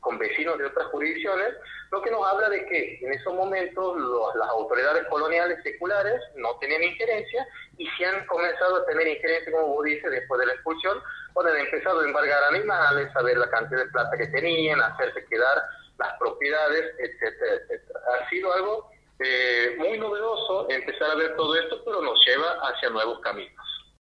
con 0.01 0.19
vecinos 0.19 0.59
de 0.59 0.67
otras 0.67 0.87
jurisdicciones, 0.89 1.55
lo 1.91 2.03
que 2.03 2.11
nos 2.11 2.27
habla 2.27 2.49
de 2.49 2.67
que 2.67 2.99
en 3.03 3.13
esos 3.13 3.35
momentos 3.35 3.97
las 4.35 4.49
autoridades 4.49 5.07
coloniales 5.09 5.63
seculares 5.63 6.21
no 6.37 6.59
tenían 6.59 6.83
injerencia 6.83 7.47
y 7.79 7.87
si 7.91 8.05
han 8.05 8.27
comenzado 8.27 8.77
a 8.77 8.87
tener 8.87 9.07
injerencia, 9.07 9.53
como 9.53 9.75
vos 9.75 9.85
dices, 9.85 10.11
después 10.11 10.41
de 10.41 10.47
la 10.47 10.53
expulsión, 10.55 11.01
cuando 11.33 11.53
han 11.53 11.59
empezado 11.59 12.01
a 12.01 12.05
embargar 12.05 12.43
animales, 12.45 13.09
a 13.15 13.23
ver 13.23 13.37
la 13.37 13.51
cantidad 13.51 13.85
de 13.85 13.91
plata 13.91 14.17
que 14.17 14.27
tenían, 14.29 14.81
a 14.81 14.87
hacerse 14.87 15.25
quedar 15.27 15.63
las 15.99 16.19
propiedades, 16.19 16.95
etcétera, 16.99 17.55
etcétera. 17.55 18.01
Ha 18.21 18.29
sido 18.29 18.53
algo 18.53 18.91
eh, 19.19 19.77
muy 19.79 19.99
novedoso 19.99 20.69
empezar 20.71 21.11
a 21.11 21.15
ver 21.15 21.37
todo 21.37 21.57
esto, 21.57 21.83
pero 21.85 22.03
nos 22.03 22.19
lleva 22.27 22.59
hacia 22.69 22.91
nuevos 22.91 23.21
caminos. 23.21 23.76